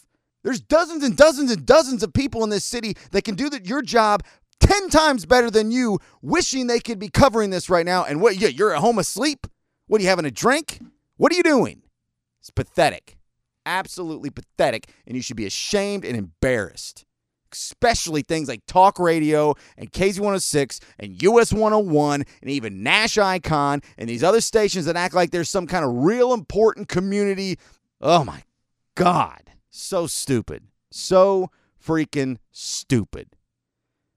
There's 0.44 0.60
dozens 0.60 1.02
and 1.02 1.16
dozens 1.16 1.50
and 1.50 1.66
dozens 1.66 2.02
of 2.02 2.12
people 2.12 2.44
in 2.44 2.50
this 2.50 2.64
city 2.64 2.96
that 3.10 3.24
can 3.24 3.34
do 3.34 3.50
the, 3.50 3.60
your 3.64 3.82
job 3.82 4.22
10 4.60 4.88
times 4.90 5.26
better 5.26 5.50
than 5.50 5.70
you, 5.70 5.98
wishing 6.22 6.66
they 6.66 6.80
could 6.80 6.98
be 6.98 7.08
covering 7.08 7.50
this 7.50 7.68
right 7.68 7.84
now. 7.84 8.04
And 8.04 8.20
what, 8.20 8.36
yeah, 8.36 8.48
you're 8.48 8.72
at 8.72 8.80
home 8.80 8.98
asleep? 8.98 9.46
What 9.88 10.00
are 10.00 10.02
you 10.02 10.08
having 10.08 10.24
a 10.24 10.30
drink? 10.30 10.80
What 11.16 11.32
are 11.32 11.36
you 11.36 11.42
doing? 11.42 11.82
It's 12.40 12.50
pathetic. 12.50 13.16
Absolutely 13.64 14.30
pathetic. 14.30 14.88
And 15.06 15.16
you 15.16 15.22
should 15.22 15.36
be 15.36 15.46
ashamed 15.46 16.04
and 16.04 16.16
embarrassed. 16.16 17.04
Especially 17.52 18.22
things 18.22 18.48
like 18.48 18.60
talk 18.66 18.98
radio 18.98 19.54
and 19.76 19.90
KZ106 19.90 20.80
and 20.98 21.22
US 21.22 21.52
101 21.52 22.24
and 22.42 22.50
even 22.50 22.82
Nash 22.82 23.18
Icon 23.18 23.80
and 23.96 24.08
these 24.08 24.22
other 24.22 24.40
stations 24.40 24.84
that 24.86 24.96
act 24.96 25.14
like 25.14 25.30
there's 25.30 25.48
some 25.48 25.66
kind 25.66 25.84
of 25.84 25.92
real 25.92 26.32
important 26.32 26.88
community. 26.88 27.58
Oh 28.00 28.24
my 28.24 28.42
God. 28.94 29.52
So 29.70 30.06
stupid. 30.06 30.64
So 30.90 31.50
freaking 31.84 32.38
stupid. 32.50 33.28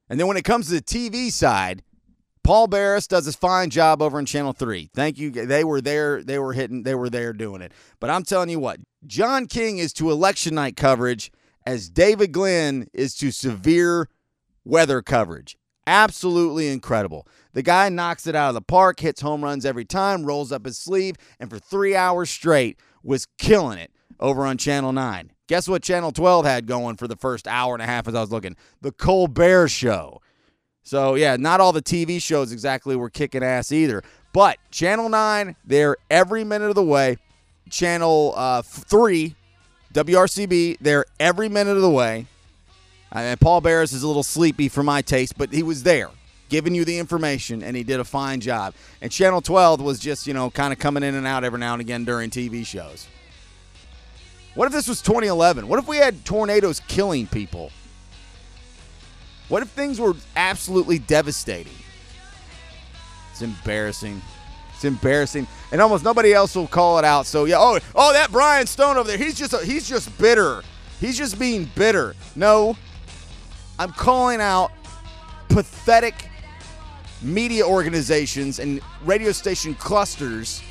And 0.10 0.20
then 0.20 0.28
when 0.28 0.38
it 0.38 0.44
comes 0.44 0.68
to 0.68 0.74
the 0.74 0.82
TV 0.82 1.32
side, 1.32 1.84
Paul 2.44 2.68
Barys 2.68 3.08
does 3.08 3.28
a 3.28 3.34
fine 3.34 3.70
job 3.70 4.02
over 4.02 4.18
in 4.18 4.26
Channel 4.26 4.54
3. 4.54 4.90
Thank 4.94 5.20
you. 5.20 5.30
They 5.30 5.64
were 5.64 5.82
there. 5.82 6.24
They 6.24 6.40
were 6.40 6.54
hitting. 6.54 6.84
They 6.84 6.96
were 6.96 7.10
there 7.10 7.32
doing 7.32 7.62
it. 7.62 7.72
But 8.00 8.10
I'm 8.10 8.24
telling 8.24 8.50
you 8.50 8.60
what, 8.60 8.80
John 9.06 9.46
King 9.46 9.78
is 9.78 9.94
to 9.94 10.10
election 10.10 10.56
night 10.56 10.76
coverage 10.76 11.32
as 11.66 11.90
David 11.90 12.32
Glenn 12.32 12.88
is 12.94 13.14
to 13.16 13.32
severe 13.32 14.10
weather 14.64 15.02
coverage. 15.02 15.58
Absolutely 15.86 16.70
incredible. 16.70 17.28
The 17.54 17.62
guy 17.62 17.90
knocks 17.90 18.26
it 18.26 18.36
out 18.36 18.50
of 18.50 18.56
the 18.56 18.62
park, 18.62 19.00
hits 19.00 19.22
home 19.22 19.44
runs 19.44 19.66
every 19.66 19.86
time, 19.86 20.26
rolls 20.26 20.52
up 20.52 20.66
his 20.66 20.78
sleeve, 20.78 21.16
and 21.40 21.50
for 21.50 21.60
three 21.60 21.96
hours 21.96 22.30
straight 22.30 22.80
was 23.04 23.28
killing 23.38 23.78
it 23.80 23.92
over 24.20 24.46
on 24.46 24.58
Channel 24.58 24.94
9. 24.94 25.32
Guess 25.48 25.68
what 25.68 25.82
Channel 25.82 26.12
12 26.12 26.46
had 26.46 26.68
going 26.68 26.96
for 26.96 27.08
the 27.08 27.16
first 27.16 27.48
hour 27.48 27.74
and 27.74 27.82
a 27.82 27.86
half 27.86 28.08
as 28.08 28.16
I 28.16 28.22
was 28.22 28.32
looking? 28.32 28.56
The 28.82 28.92
Colbert 28.92 29.70
Show. 29.70 30.22
So, 30.84 31.16
yeah, 31.16 31.36
not 31.38 31.60
all 31.60 31.72
the 31.72 31.82
TV 31.82 32.22
shows 32.22 32.52
exactly 32.52 32.96
were 32.96 33.10
kicking 33.10 33.44
ass 33.44 33.72
either. 33.72 34.04
But 34.34 34.58
Channel 34.72 35.10
9, 35.10 35.56
they're 35.66 35.98
every 36.10 36.44
minute 36.44 36.70
of 36.70 36.76
the 36.76 36.84
way. 36.84 37.18
Channel 37.70 38.34
uh, 38.36 38.62
3, 38.62 39.36
WRCB, 39.94 40.78
they're 40.82 41.06
every 41.20 41.50
minute 41.50 41.76
of 41.76 41.82
the 41.82 41.90
way. 41.90 42.28
And 43.12 43.40
Paul 43.40 43.62
Barys 43.62 43.92
is 43.92 44.04
a 44.04 44.08
little 44.08 44.24
sleepy 44.24 44.70
for 44.70 44.84
my 44.84 45.02
taste, 45.02 45.38
but 45.38 45.52
he 45.52 45.64
was 45.64 45.84
there 45.84 46.10
giving 46.50 46.76
you 46.76 46.84
the 46.84 46.98
information, 46.98 47.64
and 47.64 47.78
he 47.78 47.84
did 47.84 48.00
a 48.00 48.04
fine 48.04 48.42
job. 48.42 48.74
And 49.02 49.12
Channel 49.12 49.42
12 49.42 49.82
was 49.82 50.00
just, 50.00 50.28
you 50.28 50.34
know, 50.34 50.50
kind 50.50 50.74
of 50.74 50.80
coming 50.80 51.04
in 51.04 51.16
and 51.16 51.26
out 51.26 51.44
every 51.44 51.60
now 51.60 51.74
and 51.74 51.82
again 51.82 52.04
during 52.04 52.30
TV 52.30 52.66
shows. 52.66 53.08
What 54.56 54.66
if 54.66 54.74
this 54.74 54.88
was 54.88 55.02
2011? 55.02 55.68
What 55.68 55.80
if 55.80 55.88
we 55.88 55.98
had 55.98 56.26
tornadoes 56.26 56.82
killing 56.88 57.28
people? 57.28 57.72
What 59.48 59.64
if 59.64 59.70
things 59.70 60.00
were 60.00 60.16
absolutely 60.36 61.00
devastating? 61.00 61.74
It's 63.32 63.42
embarrassing. 63.42 64.22
It's 64.74 64.86
embarrassing, 64.86 65.46
and 65.72 65.82
almost 65.82 66.06
nobody 66.06 66.34
else 66.34 66.56
will 66.56 66.68
call 66.68 67.00
it 67.00 67.06
out. 67.06 67.26
So 67.26 67.46
yeah, 67.46 67.58
oh, 67.60 67.80
oh, 67.96 68.14
that 68.14 68.32
Brian 68.32 68.66
Stone 68.66 68.96
over 68.98 69.08
there, 69.08 69.18
he's 69.18 69.38
just 69.38 69.54
a, 69.54 69.58
he's 69.58 69.88
just 69.88 70.18
bitter. 70.18 70.62
He's 71.02 71.18
just 71.18 71.38
being 71.38 71.70
bitter. 71.76 72.16
No, 72.36 72.78
I'm 73.78 73.92
calling 73.92 74.40
out 74.40 74.72
pathetic 75.50 76.29
media 77.22 77.66
organizations 77.66 78.60
and 78.60 78.82
radio 79.04 79.32
station 79.32 79.76
clusters. 79.76 80.62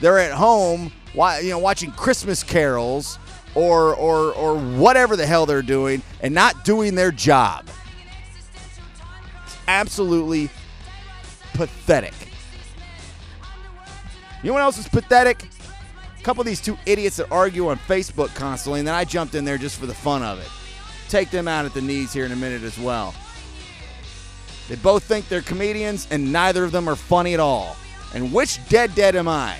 They're 0.00 0.18
at 0.18 0.32
home, 0.32 0.92
you 1.14 1.50
know, 1.50 1.58
watching 1.58 1.90
Christmas 1.92 2.42
carols 2.42 3.18
or 3.54 3.94
or 3.94 4.32
or 4.32 4.56
whatever 4.58 5.16
the 5.16 5.26
hell 5.26 5.46
they're 5.46 5.62
doing 5.62 6.02
and 6.20 6.34
not 6.34 6.64
doing 6.64 6.94
their 6.94 7.12
job. 7.12 7.68
It's 9.44 9.58
absolutely 9.68 10.48
pathetic. 11.54 12.14
You 14.42 14.48
know 14.48 14.54
what 14.54 14.62
else 14.62 14.78
is 14.78 14.88
pathetic? 14.88 15.44
A 16.18 16.22
couple 16.22 16.40
of 16.40 16.46
these 16.46 16.60
two 16.60 16.76
idiots 16.86 17.16
that 17.16 17.30
argue 17.30 17.68
on 17.68 17.78
Facebook 17.78 18.34
constantly, 18.34 18.80
and 18.80 18.88
then 18.88 18.94
I 18.94 19.04
jumped 19.04 19.34
in 19.34 19.44
there 19.44 19.58
just 19.58 19.78
for 19.78 19.86
the 19.86 19.94
fun 19.94 20.22
of 20.22 20.40
it. 20.40 20.48
Take 21.08 21.30
them 21.30 21.46
out 21.46 21.64
at 21.64 21.74
the 21.74 21.82
knees 21.82 22.12
here 22.12 22.24
in 22.24 22.32
a 22.32 22.36
minute 22.36 22.62
as 22.62 22.78
well. 22.78 23.14
They 24.68 24.76
both 24.76 25.04
think 25.04 25.28
they're 25.28 25.42
comedians, 25.42 26.06
and 26.10 26.32
neither 26.32 26.64
of 26.64 26.72
them 26.72 26.88
are 26.88 26.96
funny 26.96 27.34
at 27.34 27.40
all. 27.40 27.76
And 28.14 28.32
which 28.32 28.66
dead 28.68 28.94
dead 28.94 29.16
am 29.16 29.28
I? 29.28 29.56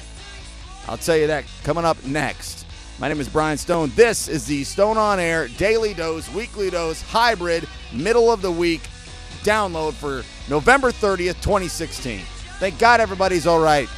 I'll 0.88 0.98
tell 0.98 1.16
you 1.16 1.26
that 1.28 1.44
coming 1.64 1.84
up 1.84 2.02
next. 2.04 2.66
My 2.98 3.08
name 3.08 3.20
is 3.20 3.28
Brian 3.28 3.58
Stone. 3.58 3.92
This 3.96 4.28
is 4.28 4.46
the 4.46 4.64
Stone 4.64 4.98
on 4.98 5.18
Air 5.18 5.48
Daily 5.48 5.94
Dose, 5.94 6.32
Weekly 6.34 6.70
Dose, 6.70 7.02
Hybrid, 7.02 7.66
Middle 7.92 8.30
of 8.30 8.42
the 8.42 8.52
Week 8.52 8.82
download 9.42 9.94
for 9.94 10.22
November 10.48 10.92
30th, 10.92 11.40
2016. 11.42 12.20
Thank 12.58 12.78
God 12.78 13.00
everybody's 13.00 13.46
all 13.46 13.60
right 13.60 13.88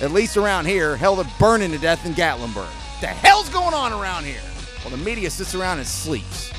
at 0.00 0.12
least 0.12 0.36
around 0.36 0.66
here, 0.66 0.96
hell, 0.96 1.16
they're 1.16 1.26
burning 1.38 1.70
to 1.72 1.78
death 1.78 2.04
in 2.04 2.12
Gatlinburg. 2.12 2.66
What 2.66 3.00
The 3.00 3.06
hell's 3.06 3.48
going 3.48 3.74
on 3.74 3.92
around 3.92 4.24
here? 4.24 4.40
Well, 4.84 4.90
the 4.90 5.02
media 5.02 5.30
sits 5.30 5.54
around 5.54 5.78
and 5.78 5.86
sleeps. 5.86 6.52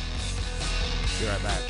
Be 1.19 1.27
right 1.27 1.41
back. 1.43 1.61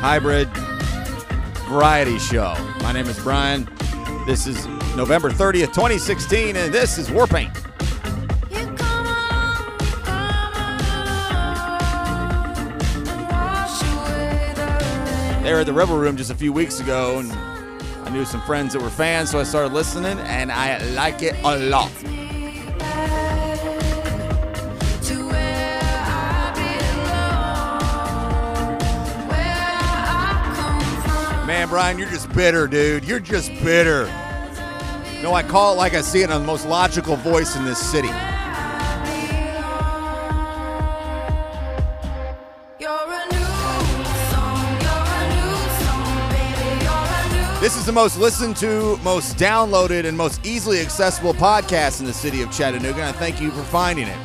hybrid 0.00 0.48
variety 1.68 2.18
show. 2.18 2.54
My 2.82 2.90
name 2.92 3.06
is 3.06 3.18
Brian. 3.20 3.68
This 4.26 4.48
is 4.48 4.66
November 4.96 5.30
30th, 5.30 5.68
2016, 5.74 6.56
and 6.56 6.74
this 6.74 6.98
is 6.98 7.08
Warpaint. 7.08 7.56
They 15.52 15.60
at 15.60 15.66
the 15.66 15.72
Rebel 15.74 15.98
Room 15.98 16.16
just 16.16 16.30
a 16.30 16.34
few 16.34 16.50
weeks 16.50 16.80
ago, 16.80 17.18
and 17.18 17.30
I 17.30 18.08
knew 18.08 18.24
some 18.24 18.40
friends 18.40 18.72
that 18.72 18.80
were 18.80 18.88
fans, 18.88 19.30
so 19.30 19.38
I 19.38 19.42
started 19.42 19.74
listening, 19.74 20.18
and 20.20 20.50
I 20.50 20.82
like 20.94 21.22
it 21.22 21.36
a 21.44 21.58
lot. 21.58 21.92
Man, 31.46 31.68
Brian, 31.68 31.98
you're 31.98 32.08
just 32.08 32.32
bitter, 32.32 32.66
dude. 32.66 33.04
You're 33.04 33.20
just 33.20 33.50
bitter. 33.62 34.06
No, 35.22 35.34
I 35.34 35.42
call 35.42 35.74
it 35.74 35.76
like 35.76 35.92
I 35.92 36.00
see 36.00 36.22
it 36.22 36.30
on 36.30 36.40
the 36.40 36.46
most 36.46 36.66
logical 36.66 37.16
voice 37.16 37.56
in 37.56 37.66
this 37.66 37.78
city. 37.78 38.08
Is 47.82 47.86
the 47.86 47.92
most 47.92 48.16
listened 48.16 48.56
to, 48.56 48.96
most 48.98 49.36
downloaded, 49.36 50.04
and 50.04 50.16
most 50.16 50.44
easily 50.46 50.78
accessible 50.78 51.34
podcast 51.34 51.98
in 51.98 52.06
the 52.06 52.12
city 52.12 52.40
of 52.40 52.48
Chattanooga, 52.52 53.00
and 53.00 53.08
I 53.08 53.12
thank 53.12 53.40
you 53.40 53.50
for 53.50 53.62
finding 53.64 54.06
it. 54.06 54.16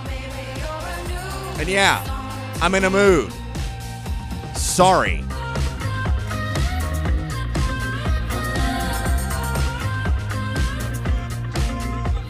And 1.59 1.67
yeah, 1.67 2.03
I'm 2.61 2.75
in 2.75 2.83
a 2.83 2.89
mood. 2.91 3.33
Sorry. 4.55 5.23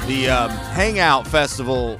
The 0.08 0.30
um, 0.30 0.50
Hangout 0.50 1.28
Festival 1.28 2.00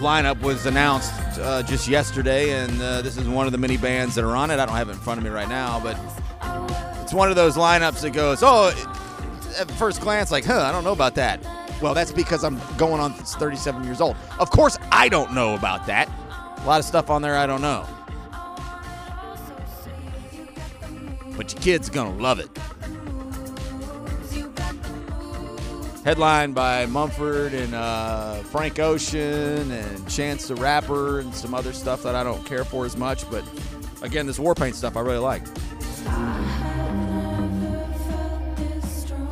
lineup 0.00 0.40
was 0.40 0.66
announced 0.66 1.12
uh, 1.38 1.62
just 1.62 1.86
yesterday, 1.86 2.50
and 2.50 2.82
uh, 2.82 3.02
this 3.02 3.16
is 3.16 3.28
one 3.28 3.46
of 3.46 3.52
the 3.52 3.58
many 3.58 3.76
bands 3.76 4.16
that 4.16 4.24
are 4.24 4.34
on 4.34 4.50
it. 4.50 4.58
I 4.58 4.66
don't 4.66 4.74
have 4.74 4.88
it 4.88 4.92
in 4.92 4.98
front 4.98 5.18
of 5.18 5.24
me 5.24 5.30
right 5.30 5.48
now, 5.48 5.78
but 5.78 5.96
it's 7.10 7.16
one 7.16 7.28
of 7.28 7.34
those 7.34 7.56
lineups 7.56 8.02
that 8.02 8.12
goes, 8.12 8.38
oh, 8.40 8.68
at 9.58 9.68
first 9.72 10.00
glance, 10.00 10.30
like, 10.30 10.44
huh, 10.44 10.62
I 10.62 10.70
don't 10.70 10.84
know 10.84 10.92
about 10.92 11.16
that. 11.16 11.44
Well, 11.82 11.92
that's 11.92 12.12
because 12.12 12.44
I'm 12.44 12.60
going 12.76 13.00
on 13.00 13.14
37 13.14 13.82
years 13.82 14.00
old. 14.00 14.14
Of 14.38 14.50
course, 14.50 14.78
I 14.92 15.08
don't 15.08 15.32
know 15.32 15.56
about 15.56 15.86
that. 15.86 16.08
A 16.58 16.64
lot 16.64 16.78
of 16.78 16.86
stuff 16.86 17.10
on 17.10 17.20
there 17.20 17.36
I 17.36 17.46
don't 17.48 17.62
know. 17.62 17.84
But 21.36 21.52
your 21.52 21.60
kids 21.60 21.90
going 21.90 22.16
to 22.16 22.22
love 22.22 22.38
it. 22.38 22.48
headlined 26.04 26.54
by 26.54 26.86
Mumford 26.86 27.52
and 27.54 27.74
uh, 27.74 28.36
Frank 28.44 28.78
Ocean 28.78 29.70
and 29.70 30.08
Chance 30.08 30.46
the 30.46 30.54
Rapper 30.54 31.18
and 31.18 31.34
some 31.34 31.54
other 31.54 31.72
stuff 31.72 32.04
that 32.04 32.14
I 32.14 32.22
don't 32.22 32.46
care 32.46 32.64
for 32.64 32.86
as 32.86 32.96
much. 32.96 33.28
But 33.30 33.44
again, 34.00 34.26
this 34.26 34.38
war 34.38 34.54
paint 34.54 34.76
stuff 34.76 34.96
I 34.96 35.00
really 35.00 35.18
like. 35.18 35.42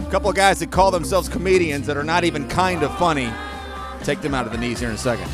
A 0.09 0.11
couple 0.11 0.31
of 0.31 0.37
guys 0.37 0.59
that 0.61 0.71
call 0.71 0.91
themselves 0.91 1.29
comedians 1.29 1.87
that 1.87 1.99
are 1.99 2.03
not 2.03 2.25
even 2.25 2.49
kind 2.49 2.83
of 2.83 2.97
funny. 2.97 3.31
Take 4.05 4.23
them 4.23 4.33
out 4.33 4.47
of 4.47 4.53
the 4.53 4.57
knees 4.57 4.81
here 4.81 4.89
in 4.89 4.95
a 4.95 4.99
second. 4.99 5.29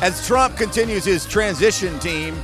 As 0.00 0.24
Trump 0.24 0.56
continues 0.56 1.04
his 1.04 1.26
transition 1.26 1.98
team, 1.98 2.40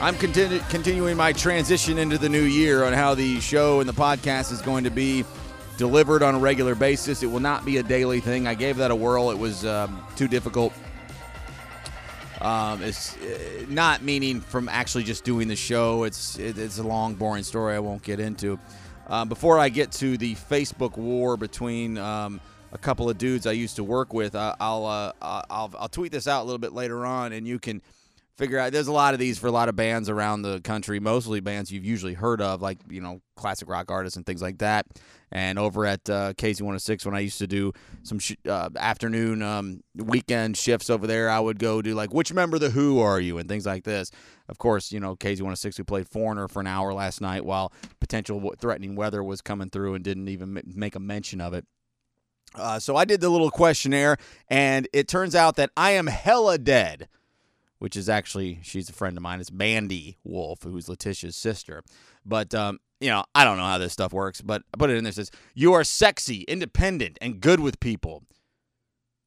I'm 0.00 0.16
continu- 0.16 0.68
continuing 0.68 1.16
my 1.16 1.32
transition 1.32 1.96
into 1.96 2.18
the 2.18 2.28
new 2.28 2.42
year 2.42 2.82
on 2.84 2.92
how 2.92 3.14
the 3.14 3.38
show 3.38 3.78
and 3.78 3.88
the 3.88 3.94
podcast 3.94 4.50
is 4.50 4.60
going 4.60 4.82
to 4.82 4.90
be 4.90 5.24
delivered 5.78 6.22
on 6.22 6.34
a 6.34 6.38
regular 6.38 6.74
basis. 6.74 7.22
It 7.22 7.28
will 7.28 7.40
not 7.40 7.64
be 7.64 7.78
a 7.78 7.82
daily 7.82 8.20
thing. 8.20 8.46
I 8.46 8.54
gave 8.54 8.76
that 8.76 8.90
a 8.90 8.96
whirl. 8.96 9.30
It 9.30 9.38
was 9.38 9.64
um, 9.64 10.04
too 10.16 10.28
difficult. 10.28 10.74
Um, 12.40 12.82
it's 12.82 13.16
uh, 13.16 13.64
not 13.68 14.02
meaning 14.02 14.40
from 14.40 14.68
actually 14.68 15.04
just 15.04 15.24
doing 15.24 15.48
the 15.48 15.56
show. 15.56 16.04
It's 16.04 16.38
it, 16.38 16.58
it's 16.58 16.78
a 16.78 16.82
long, 16.82 17.14
boring 17.14 17.44
story. 17.44 17.74
I 17.74 17.78
won't 17.78 18.02
get 18.02 18.20
into. 18.20 18.58
Uh, 19.06 19.24
before 19.24 19.58
I 19.58 19.70
get 19.70 19.90
to 19.92 20.18
the 20.18 20.34
Facebook 20.34 20.98
war 20.98 21.36
between 21.36 21.96
um, 21.96 22.40
a 22.72 22.78
couple 22.78 23.08
of 23.08 23.16
dudes 23.16 23.46
I 23.46 23.52
used 23.52 23.76
to 23.76 23.84
work 23.84 24.12
with, 24.12 24.36
I, 24.36 24.54
I'll, 24.60 24.84
uh, 24.84 25.12
I'll 25.22 25.72
I'll 25.78 25.88
tweet 25.88 26.12
this 26.12 26.28
out 26.28 26.42
a 26.42 26.44
little 26.44 26.58
bit 26.58 26.72
later 26.72 27.06
on, 27.06 27.32
and 27.32 27.46
you 27.46 27.58
can 27.58 27.80
figure 28.38 28.58
out. 28.58 28.72
There's 28.72 28.86
a 28.86 28.92
lot 28.92 29.12
of 29.12 29.20
these 29.20 29.38
for 29.38 29.48
a 29.48 29.52
lot 29.52 29.68
of 29.68 29.76
bands 29.76 30.08
around 30.08 30.42
the 30.42 30.60
country, 30.60 31.00
mostly 31.00 31.40
bands 31.40 31.70
you've 31.70 31.84
usually 31.84 32.14
heard 32.14 32.40
of, 32.40 32.62
like 32.62 32.78
you 32.88 33.00
know 33.00 33.20
classic 33.36 33.68
rock 33.68 33.90
artists 33.90 34.16
and 34.16 34.24
things 34.24 34.40
like 34.40 34.58
that. 34.58 34.86
And 35.30 35.58
over 35.58 35.84
at 35.84 36.08
uh, 36.08 36.32
KZ106, 36.34 37.04
when 37.04 37.14
I 37.14 37.20
used 37.20 37.38
to 37.38 37.46
do 37.46 37.74
some 38.02 38.18
sh- 38.18 38.36
uh, 38.48 38.70
afternoon 38.76 39.42
um, 39.42 39.82
weekend 39.94 40.56
shifts 40.56 40.88
over 40.88 41.06
there, 41.06 41.28
I 41.28 41.38
would 41.38 41.58
go 41.58 41.82
do 41.82 41.94
like, 41.94 42.14
which 42.14 42.32
member 42.32 42.54
of 42.54 42.62
the 42.62 42.70
Who 42.70 43.00
are 43.00 43.20
you, 43.20 43.36
and 43.36 43.46
things 43.46 43.66
like 43.66 43.84
this. 43.84 44.10
Of 44.48 44.56
course, 44.56 44.90
you 44.92 45.00
know 45.00 45.16
KZ106 45.16 45.76
who 45.76 45.84
played 45.84 46.08
Foreigner 46.08 46.48
for 46.48 46.60
an 46.60 46.66
hour 46.66 46.94
last 46.94 47.20
night 47.20 47.44
while 47.44 47.72
potential 48.00 48.54
threatening 48.58 48.94
weather 48.94 49.22
was 49.22 49.42
coming 49.42 49.68
through 49.68 49.94
and 49.94 50.04
didn't 50.04 50.28
even 50.28 50.62
make 50.74 50.94
a 50.94 51.00
mention 51.00 51.40
of 51.40 51.52
it. 51.52 51.66
Uh, 52.54 52.78
so 52.78 52.96
I 52.96 53.04
did 53.04 53.20
the 53.20 53.28
little 53.28 53.50
questionnaire, 53.50 54.16
and 54.48 54.88
it 54.94 55.06
turns 55.06 55.34
out 55.34 55.56
that 55.56 55.70
I 55.76 55.90
am 55.90 56.06
hella 56.06 56.56
dead 56.56 57.08
which 57.78 57.96
is 57.96 58.08
actually 58.08 58.60
she's 58.62 58.88
a 58.88 58.92
friend 58.92 59.16
of 59.16 59.22
mine. 59.22 59.40
It's 59.40 59.52
Mandy 59.52 60.18
Wolf, 60.24 60.62
who's 60.62 60.88
Letitia's 60.88 61.36
sister. 61.36 61.82
But 62.24 62.54
um, 62.54 62.78
you 63.00 63.10
know, 63.10 63.24
I 63.34 63.44
don't 63.44 63.56
know 63.56 63.64
how 63.64 63.78
this 63.78 63.92
stuff 63.92 64.12
works, 64.12 64.40
but 64.40 64.62
I 64.74 64.76
put 64.76 64.90
it 64.90 64.96
in 64.96 65.04
there. 65.04 65.10
It 65.10 65.14
says 65.14 65.30
you 65.54 65.72
are 65.72 65.84
sexy, 65.84 66.42
independent, 66.42 67.18
and 67.20 67.40
good 67.40 67.60
with 67.60 67.80
people. 67.80 68.24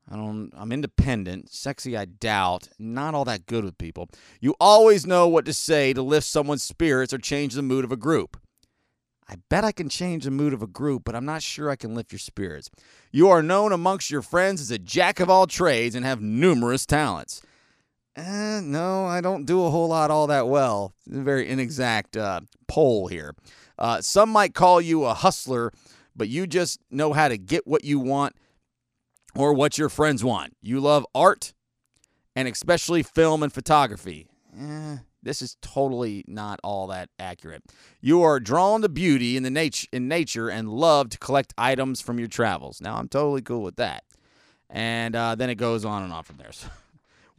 I 0.10 0.16
don't. 0.16 0.52
I'm 0.56 0.72
independent, 0.72 1.52
sexy. 1.52 1.96
I 1.96 2.06
doubt. 2.06 2.68
Not 2.78 3.16
all 3.16 3.26
that 3.26 3.46
good 3.46 3.64
with 3.64 3.78
people. 3.78 4.10
You 4.42 4.56
always 4.60 5.06
know 5.06 5.28
what 5.28 5.46
to 5.46 5.54
say 5.54 5.94
to 5.94 6.02
lift 6.02 6.28
someone's 6.28 6.64
spirits 6.64 7.14
or 7.14 7.18
change 7.18 7.54
the 7.54 7.62
mood 7.62 7.86
of 7.86 7.92
a 7.92 7.98
group. 7.98 8.38
I 9.30 9.36
bet 9.48 9.64
I 9.64 9.72
can 9.72 9.88
change 9.88 10.26
the 10.26 10.32
mood 10.32 10.52
of 10.52 10.62
a 10.62 10.68
group, 10.68 11.04
but 11.06 11.16
I'm 11.16 11.24
not 11.24 11.42
sure 11.42 11.70
I 11.70 11.78
can 11.78 11.96
lift 11.96 12.12
your 12.12 12.20
spirits. 12.20 12.70
You 13.14 13.30
are 13.30 13.42
known 13.42 13.72
amongst 13.72 14.12
your 14.12 14.22
friends 14.22 14.60
as 14.60 14.72
a 14.72 14.78
jack 14.78 15.22
of 15.22 15.30
all 15.30 15.48
trades 15.48 15.96
and 15.96 16.04
have 16.04 16.20
numerous 16.22 16.86
talents. 16.86 17.42
Eh, 18.16 18.60
no, 18.62 19.06
I 19.06 19.22
don't 19.22 19.46
do 19.46 19.66
a 19.66 19.70
whole 19.70 19.88
lot 19.88 20.12
all 20.12 20.28
that 20.28 20.48
well. 20.48 20.94
Very 21.08 21.48
inexact 21.48 22.18
uh, 22.18 22.42
poll 22.68 23.08
here. 23.08 23.36
Uh, 23.80 24.02
some 24.02 24.30
might 24.30 24.54
call 24.54 24.82
you 24.82 25.06
a 25.06 25.14
hustler, 25.14 25.72
but 26.16 26.28
you 26.28 26.46
just 26.46 26.80
know 26.92 27.14
how 27.14 27.30
to 27.30 27.38
get 27.38 27.66
what 27.66 27.84
you 27.86 28.00
want 28.00 28.36
or 29.34 29.54
what 29.54 29.78
your 29.78 29.90
friends 29.90 30.24
want. 30.24 30.56
You 30.62 30.80
love 30.82 31.06
art 31.16 31.54
and 32.36 32.48
especially 32.48 33.02
film 33.02 33.44
and 33.44 33.52
photography. 33.54 34.28
Eh, 34.60 34.98
this 35.24 35.42
is 35.42 35.56
totally 35.62 36.26
not 36.28 36.60
all 36.64 36.88
that 36.88 37.10
accurate. 37.18 37.64
You 38.02 38.22
are 38.24 38.40
drawn 38.40 38.82
to 38.82 38.90
beauty 38.90 39.38
in 39.38 39.44
the 39.44 39.50
nat- 39.50 39.86
in 39.94 40.08
nature 40.10 40.50
and 40.50 40.68
love 40.70 41.10
to 41.10 41.18
collect 41.18 41.54
items 41.58 42.02
from 42.02 42.20
your 42.20 42.28
travels. 42.28 42.82
Now, 42.82 42.98
I'm 42.98 43.08
totally 43.08 43.42
cool 43.42 43.62
with 43.62 43.78
that. 43.78 44.04
And 44.70 45.16
uh, 45.16 45.36
then 45.36 45.50
it 45.50 45.56
goes 45.56 45.86
on 45.86 46.04
and 46.04 46.12
on 46.12 46.24
from 46.24 46.38
there. 46.38 46.52
So 46.52 46.68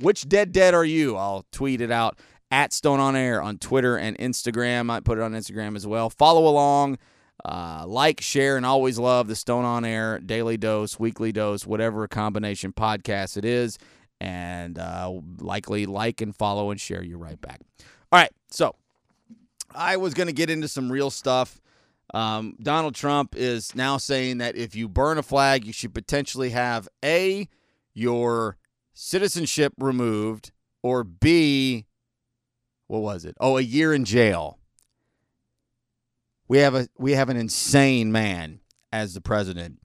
which 0.02 0.28
dead 0.28 0.52
dead 0.52 0.74
are 0.74 0.84
you? 0.84 1.16
I'll 1.16 1.46
tweet 1.52 1.80
it 1.80 1.90
out 1.90 2.18
at 2.50 2.72
Stone 2.72 3.00
on 3.00 3.16
Air 3.16 3.40
on 3.40 3.58
Twitter 3.58 3.96
and 3.96 4.16
Instagram. 4.18 4.90
I 4.90 5.00
put 5.00 5.18
it 5.18 5.22
on 5.22 5.32
Instagram 5.32 5.74
as 5.74 5.86
well. 5.86 6.10
Follow 6.10 6.46
along, 6.46 6.98
uh, 7.44 7.84
like, 7.86 8.20
share, 8.20 8.56
and 8.56 8.66
always 8.66 8.98
love 8.98 9.26
the 9.26 9.36
Stone 9.36 9.64
on 9.64 9.84
Air 9.84 10.18
daily 10.18 10.56
dose, 10.58 10.98
weekly 10.98 11.32
dose, 11.32 11.66
whatever 11.66 12.06
combination 12.06 12.72
podcast 12.72 13.36
it 13.36 13.44
is. 13.44 13.78
And 14.20 14.78
uh, 14.78 15.20
likely 15.38 15.86
like 15.86 16.20
and 16.20 16.36
follow 16.36 16.70
and 16.70 16.80
share 16.80 17.02
you 17.02 17.16
right 17.16 17.40
back. 17.40 17.60
All 18.12 18.20
right, 18.20 18.30
so 18.50 18.76
I 19.74 19.96
was 19.96 20.14
going 20.14 20.28
to 20.28 20.32
get 20.32 20.50
into 20.50 20.68
some 20.68 20.92
real 20.92 21.10
stuff. 21.10 21.60
Um, 22.14 22.56
Donald 22.62 22.94
Trump 22.94 23.34
is 23.34 23.74
now 23.74 23.96
saying 23.96 24.38
that 24.38 24.54
if 24.54 24.76
you 24.76 24.88
burn 24.88 25.18
a 25.18 25.22
flag, 25.22 25.64
you 25.64 25.72
should 25.72 25.94
potentially 25.94 26.50
have 26.50 26.88
A, 27.04 27.48
your 27.94 28.58
citizenship 28.92 29.72
removed, 29.78 30.52
or 30.82 31.04
B, 31.04 31.86
what 32.86 33.00
was 33.02 33.24
it? 33.24 33.36
Oh, 33.40 33.56
a 33.56 33.62
year 33.62 33.94
in 33.94 34.04
jail. 34.04 34.58
We 36.48 36.58
have 36.58 36.74
a 36.74 36.88
we 36.98 37.12
have 37.12 37.28
an 37.28 37.36
insane 37.36 38.12
man 38.12 38.60
as 38.92 39.14
the 39.14 39.20
president. 39.20 39.78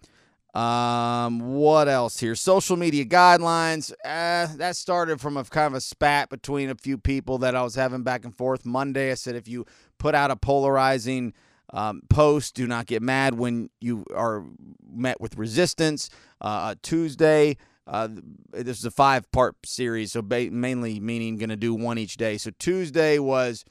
Um, 0.53 1.53
what 1.53 1.87
else 1.87 2.19
here? 2.19 2.33
Social 2.33 2.77
media 2.77 3.05
guidelines. 3.05 3.91
Uh, 4.03 4.47
that 4.55 4.75
started 4.75 5.21
from 5.21 5.37
a 5.37 5.43
kind 5.43 5.67
of 5.67 5.75
a 5.75 5.81
spat 5.81 6.29
between 6.29 6.69
a 6.69 6.75
few 6.75 6.97
people 6.97 7.37
that 7.39 7.55
I 7.55 7.61
was 7.61 7.75
having 7.75 8.01
back 8.01 8.25
and 8.25 8.35
forth. 8.35 8.65
Monday, 8.65 9.11
I 9.11 9.13
said 9.13 9.35
if 9.35 9.47
you 9.47 9.65
put 9.99 10.15
out 10.15 10.31
a 10.31 10.35
polarizing 10.35 11.33
um, 11.73 12.01
post, 12.09 12.55
do 12.55 12.65
not 12.65 12.87
get 12.87 13.03
mad 13.03 13.35
when 13.35 13.69
you 13.79 14.03
are 14.15 14.45
met 14.83 15.21
with 15.21 15.37
resistance. 15.37 16.09
Uh, 16.41 16.73
Tuesday, 16.81 17.57
uh, 17.87 18.09
this 18.51 18.79
is 18.79 18.85
a 18.85 18.91
five 18.91 19.31
part 19.31 19.55
series, 19.65 20.11
so 20.11 20.21
ba- 20.21 20.51
mainly 20.51 20.99
meaning 20.99 21.37
going 21.37 21.49
to 21.49 21.55
do 21.55 21.73
one 21.73 21.97
each 21.97 22.17
day. 22.17 22.37
So 22.37 22.51
Tuesday 22.59 23.17
was 23.17 23.63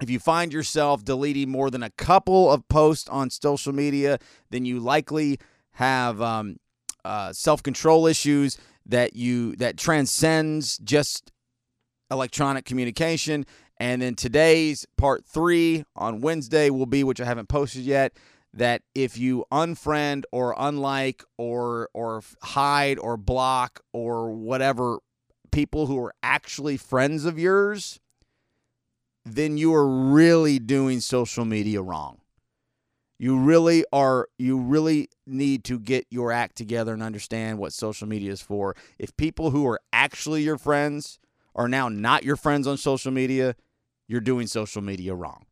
if 0.00 0.10
you 0.10 0.18
find 0.18 0.52
yourself 0.52 1.04
deleting 1.04 1.50
more 1.50 1.70
than 1.70 1.82
a 1.82 1.90
couple 1.90 2.50
of 2.50 2.68
posts 2.68 3.08
on 3.08 3.30
social 3.30 3.72
media, 3.72 4.18
then 4.50 4.64
you 4.64 4.78
likely 4.78 5.38
have 5.72 6.20
um, 6.20 6.56
uh, 7.04 7.32
self 7.32 7.62
control 7.62 8.06
issues 8.06 8.58
that 8.86 9.16
you 9.16 9.56
that 9.56 9.76
transcends 9.76 10.78
just 10.78 11.32
electronic 12.10 12.64
communication. 12.64 13.44
And 13.78 14.00
then 14.00 14.14
today's 14.14 14.86
part 14.96 15.26
three 15.26 15.84
on 15.94 16.20
Wednesday 16.20 16.70
will 16.70 16.86
be, 16.86 17.04
which 17.04 17.20
I 17.20 17.26
haven't 17.26 17.48
posted 17.48 17.82
yet, 17.82 18.12
that 18.56 18.82
if 18.94 19.18
you 19.18 19.44
unfriend 19.52 20.24
or 20.32 20.54
unlike 20.58 21.22
or 21.38 21.88
or 21.94 22.22
hide 22.42 22.98
or 22.98 23.16
block 23.16 23.80
or 23.92 24.32
whatever 24.32 24.98
people 25.52 25.86
who 25.86 26.02
are 26.02 26.14
actually 26.22 26.76
friends 26.76 27.24
of 27.24 27.38
yours 27.38 28.00
then 29.24 29.58
you 29.58 29.74
are 29.74 29.88
really 29.88 30.58
doing 30.60 31.00
social 31.00 31.44
media 31.44 31.82
wrong. 31.82 32.20
You 33.18 33.38
really 33.38 33.84
are 33.92 34.28
you 34.38 34.58
really 34.58 35.08
need 35.26 35.64
to 35.64 35.78
get 35.78 36.06
your 36.10 36.30
act 36.30 36.56
together 36.56 36.92
and 36.94 37.02
understand 37.02 37.58
what 37.58 37.72
social 37.72 38.06
media 38.06 38.30
is 38.30 38.40
for. 38.40 38.76
If 38.98 39.16
people 39.16 39.50
who 39.50 39.66
are 39.66 39.80
actually 39.92 40.42
your 40.42 40.58
friends 40.58 41.18
are 41.54 41.68
now 41.68 41.88
not 41.88 42.22
your 42.22 42.36
friends 42.36 42.66
on 42.66 42.76
social 42.76 43.10
media 43.10 43.56
you're 44.06 44.20
doing 44.20 44.46
social 44.46 44.82
media 44.82 45.14
wrong 45.14 45.46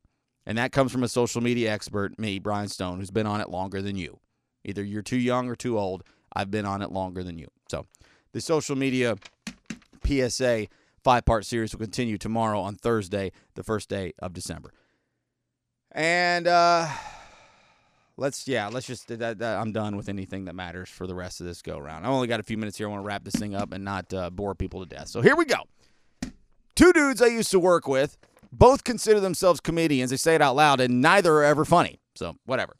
and 0.46 0.58
that 0.58 0.72
comes 0.72 0.92
from 0.92 1.02
a 1.02 1.08
social 1.08 1.40
media 1.40 1.72
expert, 1.72 2.18
me, 2.18 2.38
Brian 2.38 2.68
Stone, 2.68 2.98
who's 2.98 3.10
been 3.10 3.26
on 3.26 3.40
it 3.40 3.48
longer 3.48 3.80
than 3.80 3.96
you. 3.96 4.20
Either 4.64 4.82
you're 4.82 5.02
too 5.02 5.18
young 5.18 5.48
or 5.48 5.56
too 5.56 5.78
old. 5.78 6.02
I've 6.34 6.50
been 6.50 6.66
on 6.66 6.82
it 6.82 6.90
longer 6.90 7.22
than 7.22 7.38
you. 7.38 7.48
So 7.68 7.86
the 8.32 8.40
social 8.40 8.76
media 8.76 9.16
PSA 10.06 10.66
five 11.02 11.24
part 11.24 11.44
series 11.44 11.72
will 11.72 11.80
continue 11.80 12.18
tomorrow 12.18 12.60
on 12.60 12.74
Thursday, 12.76 13.30
the 13.54 13.62
first 13.62 13.88
day 13.88 14.12
of 14.18 14.32
December. 14.32 14.72
And 15.92 16.48
uh 16.48 16.88
let's 18.16 18.48
yeah, 18.48 18.68
let's 18.68 18.86
just 18.86 19.08
that, 19.08 19.38
that, 19.38 19.42
I'm 19.42 19.72
done 19.72 19.96
with 19.96 20.08
anything 20.08 20.46
that 20.46 20.54
matters 20.54 20.88
for 20.88 21.06
the 21.06 21.14
rest 21.14 21.40
of 21.40 21.46
this 21.46 21.62
go 21.62 21.78
round. 21.78 22.04
I 22.04 22.08
only 22.08 22.26
got 22.26 22.40
a 22.40 22.42
few 22.42 22.56
minutes 22.56 22.78
here. 22.78 22.88
I 22.88 22.90
want 22.90 23.02
to 23.02 23.06
wrap 23.06 23.24
this 23.24 23.34
thing 23.34 23.54
up 23.54 23.72
and 23.72 23.84
not 23.84 24.12
uh, 24.12 24.30
bore 24.30 24.54
people 24.54 24.84
to 24.84 24.86
death. 24.86 25.08
So 25.08 25.20
here 25.20 25.36
we 25.36 25.44
go. 25.44 25.58
Two 26.74 26.92
dudes 26.92 27.22
I 27.22 27.26
used 27.26 27.50
to 27.52 27.60
work 27.60 27.86
with 27.86 28.16
both 28.58 28.84
consider 28.84 29.20
themselves 29.20 29.60
comedians. 29.60 30.10
They 30.10 30.16
say 30.16 30.34
it 30.34 30.42
out 30.42 30.56
loud, 30.56 30.80
and 30.80 31.00
neither 31.00 31.34
are 31.34 31.44
ever 31.44 31.64
funny. 31.64 32.00
So, 32.14 32.36
whatever. 32.44 32.76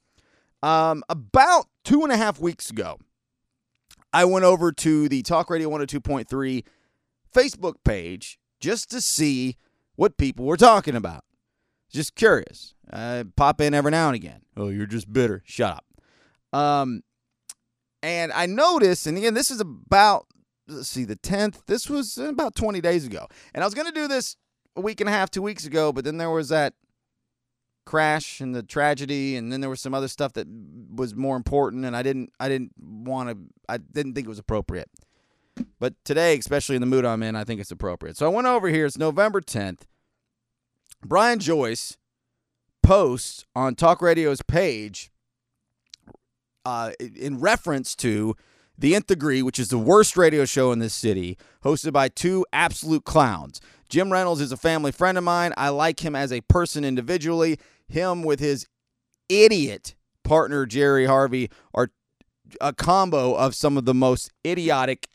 Um, 0.62 1.02
about 1.08 1.66
two 1.84 2.02
and 2.02 2.12
a 2.12 2.16
half 2.16 2.40
weeks 2.40 2.70
ago, 2.70 2.98
I 4.12 4.24
went 4.24 4.44
over 4.44 4.72
to 4.72 5.08
the 5.08 5.22
Talk 5.22 5.50
Radio 5.50 5.68
102.3 5.68 6.64
Facebook 7.34 7.74
page 7.84 8.38
just 8.60 8.90
to 8.90 9.00
see 9.00 9.56
what 9.96 10.16
people 10.16 10.46
were 10.46 10.56
talking 10.56 10.96
about. 10.96 11.24
Just 11.90 12.14
curious. 12.14 12.74
I 12.90 13.24
pop 13.36 13.60
in 13.60 13.74
every 13.74 13.90
now 13.90 14.08
and 14.08 14.16
again. 14.16 14.42
Oh, 14.56 14.68
you're 14.68 14.86
just 14.86 15.12
bitter. 15.12 15.42
Shut 15.44 15.72
up. 15.72 16.58
Um, 16.58 17.02
and 18.02 18.32
I 18.32 18.46
noticed, 18.46 19.06
and 19.06 19.18
again, 19.18 19.34
this 19.34 19.50
is 19.50 19.60
about 19.60 20.26
let's 20.68 20.88
see, 20.88 21.04
the 21.04 21.16
10th. 21.16 21.66
This 21.66 21.88
was 21.88 22.16
about 22.18 22.54
20 22.54 22.80
days 22.80 23.06
ago, 23.06 23.26
and 23.54 23.62
I 23.62 23.66
was 23.66 23.74
going 23.74 23.86
to 23.86 23.92
do 23.92 24.08
this 24.08 24.36
a 24.76 24.80
week 24.80 25.00
and 25.00 25.08
a 25.08 25.12
half, 25.12 25.30
two 25.30 25.42
weeks 25.42 25.64
ago, 25.64 25.92
but 25.92 26.04
then 26.04 26.16
there 26.16 26.30
was 26.30 26.48
that 26.48 26.74
crash 27.86 28.40
and 28.40 28.54
the 28.54 28.62
tragedy, 28.62 29.36
and 29.36 29.52
then 29.52 29.60
there 29.60 29.70
was 29.70 29.80
some 29.80 29.94
other 29.94 30.08
stuff 30.08 30.32
that 30.34 30.46
was 30.94 31.14
more 31.14 31.36
important, 31.36 31.84
and 31.84 31.96
I 31.96 32.02
didn't, 32.02 32.32
I 32.40 32.48
didn't 32.48 32.72
want 32.78 33.30
to, 33.30 33.36
I 33.68 33.78
didn't 33.78 34.14
think 34.14 34.26
it 34.26 34.30
was 34.30 34.38
appropriate. 34.38 34.90
But 35.78 35.94
today, 36.04 36.36
especially 36.36 36.76
in 36.76 36.80
the 36.80 36.86
mood 36.86 37.04
I'm 37.04 37.22
in, 37.22 37.36
I 37.36 37.44
think 37.44 37.60
it's 37.60 37.70
appropriate. 37.70 38.16
So 38.16 38.26
I 38.26 38.28
went 38.28 38.46
over 38.46 38.68
here. 38.68 38.86
It's 38.86 38.98
November 38.98 39.40
10th. 39.40 39.82
Brian 41.04 41.38
Joyce 41.38 41.96
posts 42.82 43.44
on 43.54 43.74
Talk 43.74 44.02
Radio's 44.02 44.42
page 44.42 45.10
uh, 46.64 46.92
in 46.98 47.38
reference 47.38 47.94
to 47.96 48.34
the 48.76 48.94
Nth 48.94 49.06
Degree, 49.06 49.42
which 49.42 49.58
is 49.58 49.68
the 49.68 49.78
worst 49.78 50.16
radio 50.16 50.44
show 50.44 50.72
in 50.72 50.78
this 50.78 50.94
city, 50.94 51.38
hosted 51.62 51.92
by 51.92 52.08
two 52.08 52.44
absolute 52.52 53.04
clowns. 53.04 53.60
Jim 53.94 54.10
Reynolds 54.12 54.40
is 54.40 54.50
a 54.50 54.56
family 54.56 54.90
friend 54.90 55.16
of 55.16 55.22
mine. 55.22 55.52
I 55.56 55.68
like 55.68 56.04
him 56.04 56.16
as 56.16 56.32
a 56.32 56.40
person 56.40 56.84
individually. 56.84 57.60
Him 57.86 58.24
with 58.24 58.40
his 58.40 58.66
idiot 59.28 59.94
partner, 60.24 60.66
Jerry 60.66 61.06
Harvey, 61.06 61.48
are 61.72 61.92
a 62.60 62.72
combo 62.72 63.34
of 63.34 63.54
some 63.54 63.78
of 63.78 63.84
the 63.84 63.94
most 63.94 64.32
idiotic 64.44 65.06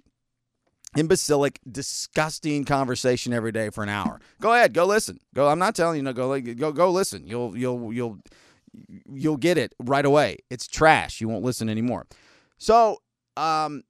imbecilic, 0.95 1.59
disgusting 1.69 2.63
conversation 2.63 3.33
every 3.33 3.51
day 3.51 3.69
for 3.69 3.83
an 3.83 3.89
hour. 3.89 4.21
Go 4.39 4.53
ahead, 4.53 4.73
go 4.73 4.85
listen. 4.85 5.19
Go. 5.35 5.49
I'm 5.49 5.59
not 5.59 5.75
telling 5.75 5.97
you 5.97 6.03
no. 6.03 6.13
Go 6.13 6.39
go 6.39 6.71
go 6.71 6.89
listen. 6.89 7.27
You'll 7.27 7.57
you'll 7.57 7.91
you'll 7.91 8.19
you'll 9.11 9.35
get 9.35 9.57
it 9.57 9.73
right 9.79 10.05
away. 10.05 10.37
It's 10.49 10.67
trash. 10.67 11.19
You 11.19 11.27
won't 11.27 11.43
listen 11.43 11.67
anymore. 11.67 12.07
So, 12.57 12.99
um, 13.35 13.83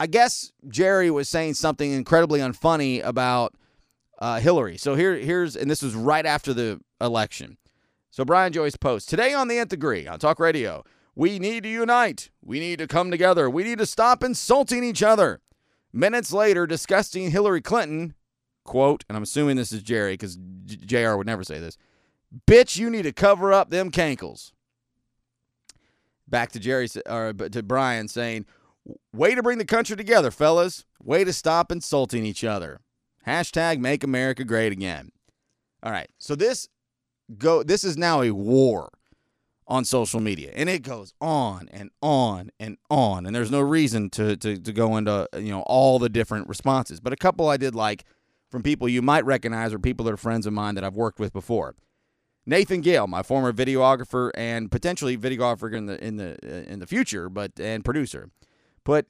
I 0.00 0.06
guess 0.06 0.50
Jerry 0.66 1.10
was 1.10 1.28
saying 1.28 1.52
something 1.52 1.92
incredibly 1.92 2.40
unfunny 2.40 3.04
about 3.04 3.54
uh, 4.22 4.38
Hillary. 4.38 4.76
So 4.76 4.94
here 4.94 5.16
here's 5.16 5.56
and 5.56 5.68
this 5.68 5.82
was 5.82 5.96
right 5.96 6.24
after 6.24 6.54
the 6.54 6.80
election. 7.00 7.58
So 8.10 8.24
Brian 8.24 8.52
Joyce 8.52 8.76
posts 8.76 9.10
today 9.10 9.34
on 9.34 9.48
the 9.48 9.58
Nth 9.58 9.70
Degree 9.70 10.06
on 10.06 10.20
Talk 10.20 10.38
Radio. 10.38 10.84
We 11.16 11.40
need 11.40 11.64
to 11.64 11.68
unite. 11.68 12.30
We 12.40 12.60
need 12.60 12.78
to 12.78 12.86
come 12.86 13.10
together. 13.10 13.50
We 13.50 13.64
need 13.64 13.78
to 13.78 13.86
stop 13.86 14.22
insulting 14.22 14.84
each 14.84 15.02
other. 15.02 15.40
Minutes 15.92 16.32
later, 16.32 16.66
discussing 16.66 17.32
Hillary 17.32 17.60
Clinton, 17.60 18.14
quote, 18.64 19.04
and 19.08 19.16
I'm 19.16 19.24
assuming 19.24 19.56
this 19.56 19.72
is 19.72 19.82
Jerry 19.82 20.12
because 20.12 20.36
JR 20.66 21.16
would 21.16 21.26
never 21.26 21.42
say 21.42 21.58
this 21.58 21.76
Bitch, 22.46 22.78
you 22.78 22.90
need 22.90 23.02
to 23.02 23.12
cover 23.12 23.52
up 23.52 23.70
them 23.70 23.90
cankles. 23.90 24.52
Back 26.28 26.52
to 26.52 26.60
Jerry 26.60 26.88
or 27.06 27.32
to 27.32 27.62
Brian 27.64 28.06
saying, 28.06 28.46
Way 29.12 29.34
to 29.34 29.42
bring 29.42 29.58
the 29.58 29.64
country 29.64 29.96
together, 29.96 30.30
fellas. 30.30 30.84
Way 31.02 31.24
to 31.24 31.32
stop 31.32 31.72
insulting 31.72 32.24
each 32.24 32.44
other. 32.44 32.80
Hashtag 33.26 33.78
make 33.78 34.02
America 34.02 34.44
great 34.44 34.72
again. 34.72 35.10
All 35.82 35.92
right. 35.92 36.08
So 36.18 36.34
this 36.34 36.68
go 37.38 37.62
this 37.62 37.84
is 37.84 37.96
now 37.96 38.22
a 38.22 38.30
war 38.30 38.90
on 39.68 39.84
social 39.84 40.20
media 40.20 40.50
and 40.54 40.68
it 40.68 40.82
goes 40.82 41.14
on 41.20 41.68
and 41.72 41.90
on 42.02 42.50
and 42.58 42.76
on 42.90 43.24
and 43.24 43.34
there's 43.34 43.50
no 43.50 43.60
reason 43.60 44.10
to, 44.10 44.36
to, 44.36 44.58
to 44.58 44.72
go 44.72 44.96
into 44.96 45.28
you 45.36 45.50
know 45.50 45.62
all 45.62 45.98
the 45.98 46.08
different 46.08 46.48
responses 46.48 47.00
but 47.00 47.12
a 47.12 47.16
couple 47.16 47.48
i 47.48 47.56
did 47.56 47.74
like 47.74 48.04
from 48.50 48.62
people 48.62 48.88
you 48.88 49.00
might 49.00 49.24
recognize 49.24 49.72
or 49.72 49.78
people 49.78 50.04
that 50.04 50.12
are 50.12 50.18
friends 50.18 50.46
of 50.46 50.52
mine 50.52 50.74
that 50.74 50.82
i've 50.82 50.96
worked 50.96 51.20
with 51.20 51.32
before 51.32 51.76
nathan 52.44 52.80
gale 52.80 53.06
my 53.06 53.22
former 53.22 53.52
videographer 53.52 54.30
and 54.34 54.70
potentially 54.70 55.16
videographer 55.16 55.72
in 55.72 55.86
the 55.86 56.04
in 56.04 56.16
the 56.16 56.36
uh, 56.44 56.70
in 56.70 56.80
the 56.80 56.86
future 56.86 57.28
but 57.28 57.52
and 57.58 57.84
producer 57.84 58.30
but 58.84 59.06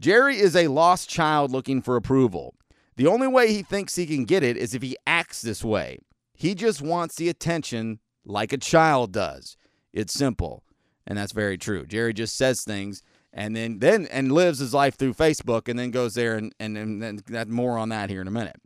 jerry 0.00 0.38
is 0.38 0.54
a 0.54 0.68
lost 0.68 1.10
child 1.10 1.50
looking 1.50 1.82
for 1.82 1.96
approval 1.96 2.54
the 2.98 3.06
only 3.06 3.26
way 3.26 3.50
he 3.50 3.62
thinks 3.62 3.96
he 3.96 4.06
can 4.06 4.26
get 4.26 4.42
it 4.42 4.58
is 4.58 4.74
if 4.74 4.82
he 4.82 4.96
acts 5.06 5.40
this 5.40 5.64
way 5.64 5.98
he 6.34 6.54
just 6.54 6.82
wants 6.82 7.16
the 7.16 7.28
attention 7.28 7.98
like 8.24 8.52
a 8.52 8.58
child 8.58 9.12
does 9.12 9.56
it's 9.92 10.12
simple. 10.12 10.62
And 11.06 11.16
that's 11.18 11.32
very 11.32 11.56
true. 11.56 11.86
Jerry 11.86 12.12
just 12.12 12.36
says 12.36 12.62
things 12.62 13.02
and 13.32 13.54
then 13.54 13.78
then 13.78 14.06
and 14.10 14.32
lives 14.32 14.58
his 14.58 14.72
life 14.72 14.96
through 14.96 15.14
Facebook 15.14 15.68
and 15.68 15.78
then 15.78 15.90
goes 15.90 16.14
there 16.14 16.36
and 16.36 16.54
and, 16.60 16.76
and, 16.76 17.02
and 17.02 17.18
that 17.28 17.48
more 17.48 17.78
on 17.78 17.88
that 17.88 18.10
here 18.10 18.20
in 18.20 18.28
a 18.28 18.32
minute. 18.32 18.60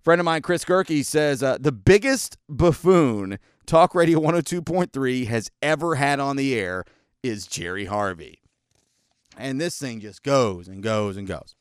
Friend 0.00 0.20
of 0.20 0.24
mine, 0.24 0.42
Chris 0.42 0.64
Gerke, 0.64 1.04
says 1.04 1.42
uh, 1.42 1.58
the 1.60 1.72
biggest 1.72 2.36
buffoon 2.48 3.38
Talk 3.66 3.94
Radio 3.94 4.20
102.3 4.20 5.26
has 5.26 5.50
ever 5.60 5.96
had 5.96 6.20
on 6.20 6.36
the 6.36 6.58
air 6.58 6.84
is 7.22 7.46
Jerry 7.46 7.84
Harvey. 7.84 8.40
And 9.36 9.60
this 9.60 9.78
thing 9.78 10.00
just 10.00 10.22
goes 10.22 10.68
and 10.68 10.82
goes 10.82 11.16
and 11.16 11.26
goes. 11.26 11.54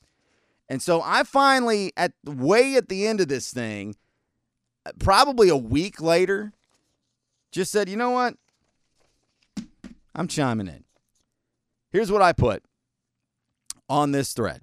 And 0.70 0.82
so 0.82 1.02
I 1.02 1.24
finally, 1.24 1.94
at 1.96 2.14
way 2.26 2.76
at 2.76 2.90
the 2.90 3.08
end 3.08 3.22
of 3.22 3.28
this 3.28 3.52
thing, 3.52 3.96
uh, 4.86 4.92
probably 5.00 5.50
a 5.50 5.56
week 5.56 6.02
later, 6.02 6.54
just 7.52 7.72
said, 7.72 7.88
you 7.88 7.96
know 7.96 8.12
what? 8.12 8.36
I'm 10.14 10.28
chiming 10.28 10.68
in. 10.68 10.84
Here's 11.92 12.12
what 12.12 12.22
I 12.22 12.34
put 12.34 12.64
on 13.88 14.12
this 14.12 14.34
thread. 14.34 14.62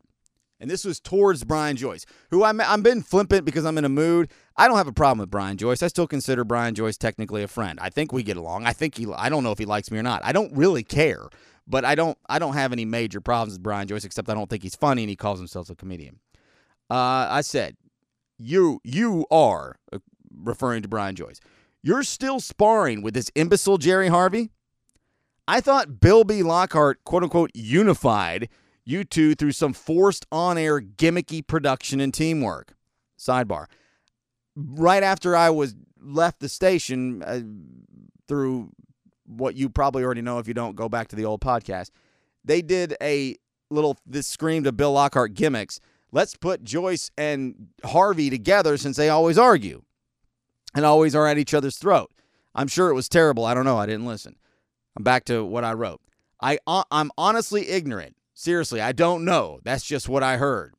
And 0.60 0.70
this 0.70 0.84
was 0.84 1.00
towards 1.00 1.44
Brian 1.44 1.76
Joyce, 1.76 2.06
who 2.30 2.44
I'm, 2.44 2.60
I'm 2.60 2.82
been 2.82 3.02
flippant 3.02 3.44
because 3.44 3.64
I'm 3.64 3.76
in 3.76 3.84
a 3.84 3.88
mood. 3.88 4.30
I 4.56 4.68
don't 4.68 4.76
have 4.76 4.86
a 4.86 4.92
problem 4.92 5.18
with 5.18 5.30
Brian 5.30 5.56
Joyce. 5.56 5.82
I 5.82 5.88
still 5.88 6.06
consider 6.06 6.44
Brian 6.44 6.74
Joyce 6.74 6.96
technically 6.96 7.42
a 7.42 7.48
friend. 7.48 7.78
I 7.82 7.90
think 7.90 8.12
we 8.12 8.22
get 8.22 8.36
along. 8.36 8.64
I 8.64 8.72
think 8.72 8.96
he. 8.96 9.06
I 9.14 9.28
don't 9.28 9.42
know 9.42 9.52
if 9.52 9.58
he 9.58 9.66
likes 9.66 9.90
me 9.90 9.98
or 9.98 10.02
not. 10.02 10.24
I 10.24 10.32
don't 10.32 10.56
really 10.56 10.82
care, 10.82 11.28
but 11.66 11.85
I 11.85 11.94
don't. 11.94 12.18
I 12.29 12.38
don't 12.38 12.55
have 12.55 12.72
any 12.72 12.85
major 12.85 13.20
problems 13.20 13.55
with 13.55 13.62
Brian 13.62 13.88
Joyce 13.88 14.05
except 14.05 14.29
I 14.29 14.35
don't 14.35 14.50
think 14.50 14.62
he's 14.62 14.77
funny 14.77 15.03
and 15.03 15.11
he 15.11 15.16
calls 15.16 15.38
himself 15.38 15.70
a 15.70 15.74
comedian. 15.74 16.20
Uh, 16.90 17.29
I 17.31 17.40
said, 17.40 17.77
you 18.38 18.81
you 18.85 19.27
are 19.31 19.77
uh, 19.92 19.98
referring 20.35 20.83
to 20.83 20.88
Brian 20.88 21.16
Joyce. 21.16 21.40
You're 21.83 22.03
still 22.03 22.40
sparring 22.40 23.03
with 23.03 23.14
this 23.14 23.31
imbecile 23.35 23.79
Jerry 23.79 24.09
Harvey. 24.09 24.50
I 25.46 25.61
thought 25.61 26.00
Bill 26.00 26.24
B. 26.24 26.42
Lockhart, 26.42 27.05
quote 27.05 27.22
unquote, 27.22 27.50
unified 27.55 28.48
you 28.85 29.05
two 29.05 29.35
through 29.35 29.53
some 29.53 29.72
forced 29.72 30.27
on 30.31 30.59
air 30.59 30.81
gimmicky 30.81 31.46
production 31.46 32.00
and 32.00 32.12
teamwork. 32.12 32.74
Sidebar. 33.18 33.66
Right 34.57 35.03
after 35.03 35.35
I 35.35 35.50
was 35.50 35.74
left 36.00 36.40
the 36.40 36.48
station 36.48 37.22
uh, 37.22 37.40
through 38.29 38.70
what 39.26 39.56
you 39.56 39.68
probably 39.68 40.04
already 40.04 40.22
know 40.22 40.38
if 40.38 40.48
you 40.48 40.54
don't 40.54 40.76
go 40.76 40.88
back 40.88 41.08
to 41.08 41.16
the 41.16 41.24
old 41.24 41.40
podcast, 41.40 41.90
they 42.44 42.62
did 42.62 42.96
a 43.00 43.37
little 43.70 43.96
this 44.06 44.26
scream 44.26 44.64
to 44.64 44.72
Bill 44.72 44.92
Lockhart 44.92 45.34
gimmicks. 45.34 45.80
Let's 46.12 46.37
put 46.37 46.62
Joyce 46.62 47.10
and 47.18 47.68
Harvey 47.84 48.30
together 48.30 48.76
since 48.76 48.96
they 48.96 49.08
always 49.08 49.38
argue 49.38 49.82
and 50.74 50.84
always 50.84 51.14
are 51.14 51.26
at 51.26 51.38
each 51.38 51.54
other's 51.54 51.76
throat. 51.76 52.10
I'm 52.54 52.68
sure 52.68 52.88
it 52.88 52.94
was 52.94 53.08
terrible. 53.08 53.44
I 53.44 53.54
don't 53.54 53.64
know. 53.64 53.78
I 53.78 53.87
didn't 53.87 54.06
listen. 54.06 54.37
I'm 54.96 55.02
back 55.02 55.24
to 55.24 55.44
what 55.44 55.64
I 55.64 55.72
wrote. 55.72 56.00
I 56.40 56.58
uh, 56.66 56.84
I'm 56.90 57.10
honestly 57.18 57.68
ignorant. 57.68 58.16
Seriously, 58.34 58.80
I 58.80 58.92
don't 58.92 59.24
know. 59.24 59.60
That's 59.64 59.84
just 59.84 60.08
what 60.08 60.22
I 60.22 60.37
heard. 60.37 60.74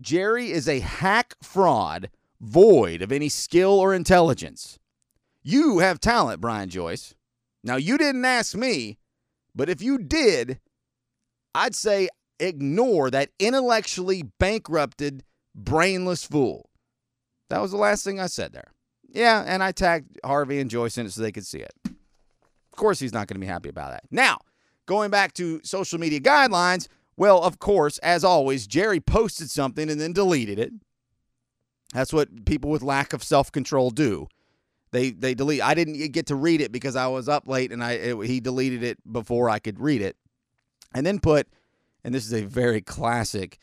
Jerry 0.00 0.50
is 0.50 0.68
a 0.68 0.80
hack 0.80 1.34
fraud 1.42 2.10
void 2.40 3.02
of 3.02 3.12
any 3.12 3.28
skill 3.28 3.78
or 3.78 3.94
intelligence. 3.94 4.78
You 5.42 5.80
have 5.80 6.00
talent, 6.00 6.40
Brian 6.40 6.68
Joyce. 6.68 7.14
Now, 7.64 7.76
you 7.76 7.98
didn't 7.98 8.24
ask 8.24 8.56
me, 8.56 8.98
but 9.54 9.68
if 9.68 9.82
you 9.82 9.98
did, 9.98 10.60
I'd 11.54 11.74
say 11.74 12.08
ignore 12.40 13.10
that 13.10 13.30
intellectually 13.38 14.22
bankrupted, 14.22 15.24
brainless 15.54 16.24
fool. 16.24 16.70
That 17.50 17.60
was 17.60 17.70
the 17.70 17.76
last 17.76 18.04
thing 18.04 18.18
I 18.18 18.26
said 18.26 18.52
there. 18.52 18.72
Yeah, 19.08 19.44
and 19.46 19.62
I 19.62 19.72
tagged 19.72 20.18
Harvey 20.24 20.58
and 20.58 20.70
Joyce 20.70 20.96
in 20.96 21.06
it 21.06 21.12
so 21.12 21.20
they 21.20 21.32
could 21.32 21.46
see 21.46 21.58
it. 21.58 21.74
Of 21.84 22.76
course, 22.76 22.98
he's 22.98 23.12
not 23.12 23.26
going 23.28 23.34
to 23.34 23.40
be 23.40 23.46
happy 23.46 23.68
about 23.68 23.90
that. 23.90 24.04
Now, 24.10 24.38
going 24.86 25.10
back 25.10 25.34
to 25.34 25.60
social 25.62 26.00
media 26.00 26.20
guidelines, 26.20 26.88
well, 27.16 27.42
of 27.42 27.58
course, 27.58 27.98
as 27.98 28.24
always, 28.24 28.66
Jerry 28.66 29.00
posted 29.00 29.50
something 29.50 29.90
and 29.90 30.00
then 30.00 30.14
deleted 30.14 30.58
it. 30.58 30.72
That's 31.92 32.12
what 32.12 32.46
people 32.46 32.70
with 32.70 32.82
lack 32.82 33.12
of 33.12 33.22
self 33.22 33.52
control 33.52 33.90
do. 33.90 34.28
They 34.92 35.10
they 35.10 35.34
delete. 35.34 35.62
I 35.62 35.74
didn't 35.74 36.12
get 36.12 36.26
to 36.26 36.36
read 36.36 36.60
it 36.60 36.70
because 36.70 36.96
I 36.96 37.06
was 37.08 37.28
up 37.28 37.48
late 37.48 37.72
and 37.72 37.82
I 37.82 37.92
it, 37.92 38.26
he 38.26 38.40
deleted 38.40 38.82
it 38.82 38.98
before 39.10 39.50
I 39.50 39.58
could 39.58 39.80
read 39.80 40.02
it, 40.02 40.16
and 40.94 41.04
then 41.04 41.18
put, 41.18 41.48
and 42.04 42.14
this 42.14 42.24
is 42.26 42.32
a 42.32 42.42
very 42.42 42.80
classic 42.82 43.58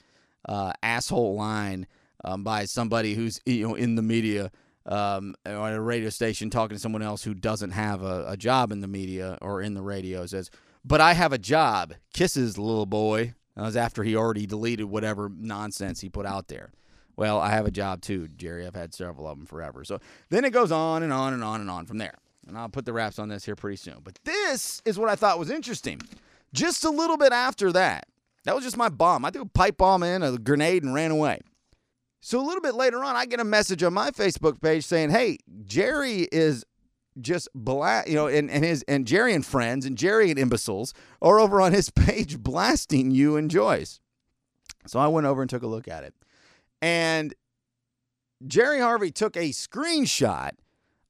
uh, 0.48 0.74
asshole 0.84 1.36
line 1.36 1.88
um, 2.26 2.44
by 2.44 2.66
somebody 2.66 3.14
who's 3.14 3.40
you 3.46 3.68
know 3.68 3.76
in 3.76 3.96
the 3.96 4.02
media. 4.02 4.52
um, 4.86 5.36
on 5.46 5.74
a 5.74 5.80
radio 5.82 6.10
station 6.10 6.50
talking 6.50 6.76
to 6.76 6.82
someone 6.82 7.04
else 7.04 7.24
who 7.24 7.36
doesn't 7.36 7.72
have 7.72 8.02
a, 8.02 8.26
a 8.30 8.36
job 8.38 8.72
in 8.72 8.82
the 8.82 8.88
media 8.88 9.38
or 9.42 9.62
in 9.62 9.76
the 9.76 9.82
radio 9.84 10.26
says, 10.26 10.50
"But 10.84 11.00
I 11.00 11.14
have 11.14 11.32
a 11.32 11.38
job." 11.38 11.94
Kisses 12.14 12.58
little 12.58 12.88
boy. 12.88 13.36
That 13.56 13.64
was 13.64 13.78
after 13.78 14.04
he 14.04 14.16
already 14.16 14.48
deleted 14.48 14.86
whatever 14.88 15.30
nonsense 15.30 16.02
he 16.02 16.10
put 16.10 16.26
out 16.26 16.48
there. 16.48 16.72
Well, 17.20 17.42
I 17.42 17.50
have 17.50 17.66
a 17.66 17.72
job 17.72 18.02
too, 18.02 18.30
Jerry. 18.30 18.66
I've 18.66 18.76
had 18.76 18.94
several 18.94 19.28
of 19.28 19.38
them 19.38 19.46
forever. 19.46 19.84
So 19.84 20.00
then 20.30 20.46
it 20.46 20.52
goes 20.52 20.72
on 20.72 21.04
and 21.04 21.12
on 21.12 21.34
and 21.34 21.44
on 21.44 21.60
and 21.60 21.70
on 21.70 21.86
from 21.86 21.98
there. 21.98 22.14
And 22.48 22.58
I'll 22.58 22.70
put 22.70 22.86
the 22.86 22.94
wraps 22.94 23.20
on 23.20 23.28
this 23.28 23.44
here 23.44 23.58
pretty 23.58 23.76
soon. 23.76 23.98
But 24.02 24.18
this 24.24 24.82
is 24.86 24.98
what 24.98 25.10
I 25.10 25.18
thought 25.18 25.38
was 25.38 25.50
interesting. 25.50 26.00
Just 26.54 26.86
a 26.86 26.90
little 26.90 27.18
bit 27.18 27.34
after 27.34 27.74
that, 27.74 28.08
that 28.46 28.56
was 28.56 28.64
just 28.64 28.78
my 28.78 28.88
bomb. 28.88 29.26
I 29.26 29.32
threw 29.32 29.42
a 29.42 29.46
pipe 29.46 29.76
bomb 29.76 30.02
in, 30.02 30.24
a 30.24 30.38
grenade, 30.38 30.84
and 30.84 30.94
ran 30.94 31.12
away. 31.12 31.42
So 32.22 32.40
a 32.40 32.46
little 32.46 32.62
bit 32.62 32.76
later 32.76 33.04
on, 33.04 33.18
I 33.18 33.26
get 33.26 33.42
a 33.42 33.44
message 33.44 33.84
on 33.84 33.94
my 33.94 34.12
Facebook 34.12 34.62
page 34.62 34.86
saying, 34.86 35.10
"Hey, 35.10 35.40
Jerry 35.66 36.22
is 36.32 36.64
just 37.20 37.50
bla 37.54 38.04
you 38.08 38.16
know, 38.16 38.28
and, 38.28 38.50
and 38.50 38.64
his 38.64 38.84
and 38.88 39.06
Jerry 39.06 39.34
and 39.34 39.46
friends 39.46 39.86
and 39.86 39.98
Jerry 39.98 40.30
and 40.30 40.40
imbeciles 40.40 40.94
are 41.22 41.38
over 41.38 41.60
on 41.60 41.74
his 41.74 41.90
page 41.90 42.40
blasting 42.40 43.12
you 43.12 43.36
and 43.36 43.52
Joyce." 43.52 44.00
So 44.88 45.00
I 45.00 45.08
went 45.08 45.28
over 45.28 45.42
and 45.42 45.50
took 45.50 45.64
a 45.64 45.68
look 45.68 45.90
at 45.90 46.06
it, 46.06 46.14
and 46.82 47.34
Jerry 48.46 48.80
Harvey 48.80 49.12
took 49.12 49.36
a 49.36 49.50
screenshot 49.50 50.52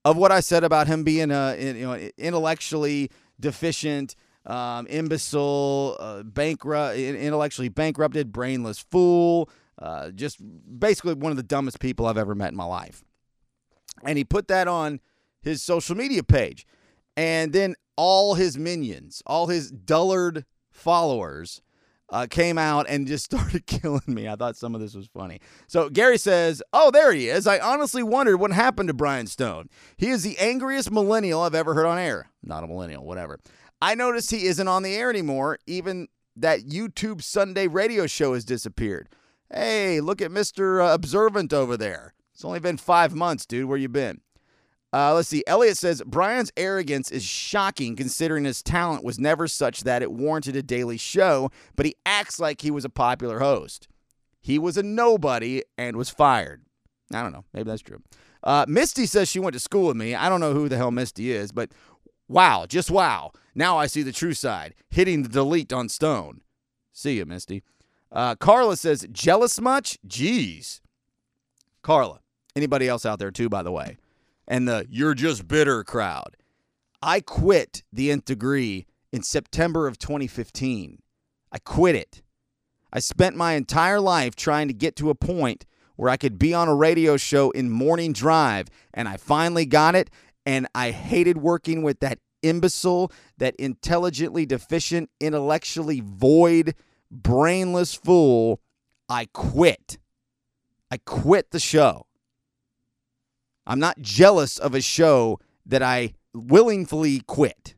of 0.05 0.17
what 0.17 0.31
I 0.31 0.39
said 0.39 0.63
about 0.63 0.87
him 0.87 1.03
being 1.03 1.31
a 1.31 1.55
you 1.57 1.85
know 1.85 2.09
intellectually 2.17 3.11
deficient, 3.39 4.15
um, 4.45 4.87
imbecile, 4.89 5.97
uh, 5.99 6.23
bankrupt, 6.23 6.97
intellectually 6.97 7.69
bankrupted, 7.69 8.31
brainless 8.31 8.79
fool 8.79 9.49
uh, 9.81 10.11
just 10.11 10.39
basically 10.79 11.13
one 11.13 11.31
of 11.31 11.37
the 11.37 11.43
dumbest 11.43 11.79
people 11.79 12.05
I've 12.05 12.17
ever 12.17 12.35
met 12.35 12.51
in 12.51 12.57
my 12.57 12.65
life. 12.65 13.03
And 14.03 14.17
he 14.17 14.23
put 14.23 14.47
that 14.49 14.67
on 14.67 14.99
his 15.41 15.61
social 15.61 15.95
media 15.95 16.23
page. 16.23 16.65
And 17.17 17.53
then 17.53 17.75
all 17.95 18.35
his 18.35 18.57
minions, 18.57 19.23
all 19.25 19.47
his 19.47 19.71
dullard 19.71 20.45
followers, 20.69 21.61
uh, 22.11 22.27
came 22.29 22.57
out 22.57 22.85
and 22.89 23.07
just 23.07 23.25
started 23.31 23.65
killing 23.65 24.01
me. 24.07 24.27
I 24.27 24.35
thought 24.35 24.57
some 24.57 24.75
of 24.75 24.81
this 24.81 24.95
was 24.95 25.07
funny. 25.07 25.39
So 25.67 25.89
Gary 25.89 26.17
says, 26.17 26.61
Oh, 26.73 26.91
there 26.91 27.11
he 27.13 27.29
is. 27.29 27.47
I 27.47 27.59
honestly 27.59 28.03
wondered 28.03 28.37
what 28.37 28.51
happened 28.51 28.87
to 28.87 28.93
Brian 28.93 29.27
Stone. 29.27 29.69
He 29.97 30.09
is 30.09 30.23
the 30.23 30.37
angriest 30.37 30.91
millennial 30.91 31.41
I've 31.41 31.55
ever 31.55 31.73
heard 31.73 31.85
on 31.85 31.97
air. 31.97 32.29
Not 32.43 32.63
a 32.63 32.67
millennial, 32.67 33.05
whatever. 33.05 33.39
I 33.81 33.95
noticed 33.95 34.31
he 34.31 34.45
isn't 34.45 34.67
on 34.67 34.83
the 34.83 34.95
air 34.95 35.09
anymore. 35.09 35.59
Even 35.65 36.07
that 36.35 36.61
YouTube 36.61 37.21
Sunday 37.21 37.67
radio 37.67 38.07
show 38.07 38.33
has 38.33 38.45
disappeared. 38.45 39.09
Hey, 39.51 39.99
look 39.99 40.21
at 40.21 40.31
Mr. 40.31 40.85
Uh, 40.85 40.93
Observant 40.93 41.53
over 41.53 41.75
there. 41.75 42.13
It's 42.33 42.45
only 42.45 42.59
been 42.59 42.77
five 42.77 43.13
months, 43.13 43.45
dude. 43.45 43.65
Where 43.65 43.77
you 43.77 43.89
been? 43.89 44.21
Uh, 44.91 45.13
let's 45.13 45.27
see. 45.27 45.43
Elliot 45.45 45.77
says 45.77 46.01
Brian's 46.05 46.51
arrogance 46.57 47.11
is 47.11 47.23
shocking 47.23 47.95
considering 47.95 48.45
his 48.45 48.63
talent 48.63 49.03
was 49.03 49.19
never 49.19 49.47
such 49.47 49.81
that 49.81 50.01
it 50.01 50.11
warranted 50.11 50.55
a 50.55 50.63
daily 50.63 50.97
show, 50.97 51.51
but 51.75 51.85
he 51.85 51.95
acts 52.05 52.39
like 52.39 52.61
he 52.61 52.71
was 52.71 52.85
a 52.85 52.89
popular 52.89 53.39
host. 53.39 53.87
He 54.41 54.57
was 54.57 54.77
a 54.77 54.83
nobody 54.83 55.61
and 55.77 55.95
was 55.95 56.09
fired. 56.09 56.63
I 57.13 57.21
don't 57.21 57.31
know. 57.31 57.45
Maybe 57.53 57.69
that's 57.69 57.81
true. 57.81 58.01
Uh, 58.43 58.65
Misty 58.67 59.05
says 59.05 59.29
she 59.29 59.39
went 59.39 59.53
to 59.53 59.59
school 59.59 59.87
with 59.87 59.97
me. 59.97 60.15
I 60.15 60.29
don't 60.29 60.39
know 60.39 60.53
who 60.53 60.69
the 60.69 60.77
hell 60.77 60.91
Misty 60.91 61.31
is, 61.31 61.51
but 61.51 61.71
wow, 62.27 62.65
just 62.67 62.89
wow. 62.89 63.31
Now 63.53 63.77
I 63.77 63.87
see 63.87 64.01
the 64.01 64.11
true 64.11 64.33
side. 64.33 64.73
Hitting 64.89 65.23
the 65.23 65.29
delete 65.29 65.73
on 65.73 65.89
Stone. 65.89 66.41
See 66.93 67.17
you, 67.17 67.25
Misty. 67.25 67.63
Uh, 68.11 68.35
Carla 68.35 68.75
says, 68.75 69.07
jealous 69.11 69.59
much? 69.61 69.99
Jeez. 70.07 70.81
Carla, 71.81 72.21
anybody 72.55 72.87
else 72.87 73.05
out 73.05 73.19
there 73.19 73.31
too, 73.31 73.49
by 73.49 73.61
the 73.61 73.71
way, 73.71 73.97
and 74.49 74.67
the 74.67 74.85
you're 74.89 75.13
just 75.13 75.47
bitter 75.47 75.83
crowd. 75.85 76.35
I 77.01 77.21
quit 77.21 77.83
the 77.93 78.11
nth 78.11 78.25
degree 78.25 78.87
in 79.13 79.23
September 79.23 79.87
of 79.87 79.97
2015. 79.97 81.01
I 81.51 81.59
quit 81.59 81.95
it. 81.95 82.21
I 82.91 82.99
spent 82.99 83.37
my 83.37 83.53
entire 83.53 84.01
life 84.01 84.35
trying 84.35 84.67
to 84.67 84.73
get 84.73 84.95
to 84.97 85.09
a 85.09 85.15
point 85.15 85.65
where 85.95 86.09
I 86.09 86.17
could 86.17 86.39
be 86.39 86.53
on 86.53 86.67
a 86.67 86.75
radio 86.75 87.15
show 87.15 87.51
in 87.51 87.69
morning 87.69 88.13
drive, 88.13 88.67
and 88.93 89.07
I 89.07 89.17
finally 89.17 89.65
got 89.65 89.95
it. 89.95 90.09
And 90.45 90.67
I 90.73 90.91
hated 90.91 91.37
working 91.37 91.83
with 91.83 91.99
that 91.99 92.19
imbecile, 92.41 93.11
that 93.37 93.55
intelligently 93.57 94.45
deficient, 94.45 95.09
intellectually 95.19 96.01
void 96.03 96.73
brainless 97.11 97.93
fool, 97.93 98.61
I 99.07 99.27
quit. 99.33 99.97
I 100.91 100.97
quit 100.97 101.51
the 101.51 101.59
show. 101.59 102.05
I'm 103.69 103.79
not 103.79 104.01
jealous 104.01 104.57
of 104.57 104.73
a 104.73 104.81
show 104.81 105.39
that 105.63 105.83
I 105.83 106.15
willingly 106.33 107.21
quit. 107.27 107.75